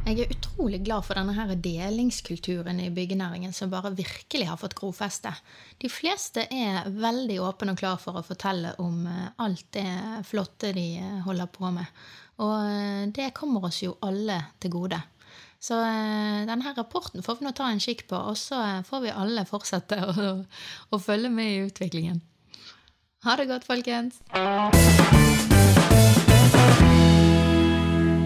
Jeg 0.05 0.19
er 0.21 0.33
utrolig 0.35 0.83
glad 0.85 1.01
for 1.07 1.17
denne 1.17 1.33
her 1.33 1.49
delingskulturen 1.57 2.77
i 2.77 2.91
byggenæringen 2.93 3.55
som 3.57 3.71
bare 3.71 3.89
virkelig 3.97 4.45
har 4.45 4.59
fått 4.61 4.75
grofeste. 4.77 5.31
De 5.81 5.89
fleste 5.89 6.43
er 6.53 6.85
veldig 6.93 7.39
åpne 7.41 7.73
og 7.73 7.79
klar 7.79 7.97
for 7.97 8.19
å 8.19 8.23
fortelle 8.25 8.75
om 8.83 9.07
eh, 9.09 9.31
alt 9.41 9.65
det 9.73 9.87
flotte 10.29 10.75
de 10.77 10.85
eh, 11.01 11.17
holder 11.25 11.49
på 11.49 11.73
med. 11.73 11.89
Og 12.43 12.55
eh, 12.67 13.03
det 13.15 13.33
kommer 13.37 13.69
oss 13.69 13.81
jo 13.83 13.95
alle 14.05 14.39
til 14.59 14.73
gode. 14.75 15.01
Så 15.65 15.79
denne 16.45 16.73
rapporten 16.77 17.23
får 17.25 17.39
vi 17.39 17.47
nå 17.47 17.51
ta 17.57 17.71
en 17.71 17.81
kikk 17.81 18.05
på, 18.11 18.17
og 18.19 18.35
så 18.37 18.59
får 18.85 19.01
vi 19.01 19.13
alle 19.15 19.47
fortsette 19.49 19.97
å, 19.97 20.35
å 20.93 20.99
følge 21.01 21.31
med 21.33 21.51
i 21.53 21.63
utviklingen. 21.65 22.21
Ha 23.25 23.33
det 23.39 23.47
godt, 23.49 23.65
folkens. 23.65 24.19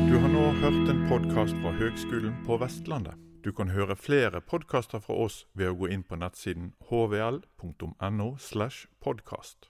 Du 0.09 0.15
har 0.19 0.29
nå 0.33 0.45
hørt 0.59 0.91
en 0.91 1.01
podkast 1.07 1.55
fra 1.63 1.71
Høgskolen 1.79 2.35
på 2.43 2.59
Vestlandet. 2.59 3.15
Du 3.43 3.53
kan 3.55 3.71
høre 3.71 3.95
flere 3.95 4.41
podkaster 4.43 4.99
fra 4.99 5.15
oss 5.15 5.45
ved 5.55 5.71
å 5.71 5.77
gå 5.79 5.87
inn 5.95 6.03
på 6.03 6.19
nettsiden 6.19 6.73
hvl.no. 6.89 8.29
slash 8.35 8.89
podkast. 8.99 9.69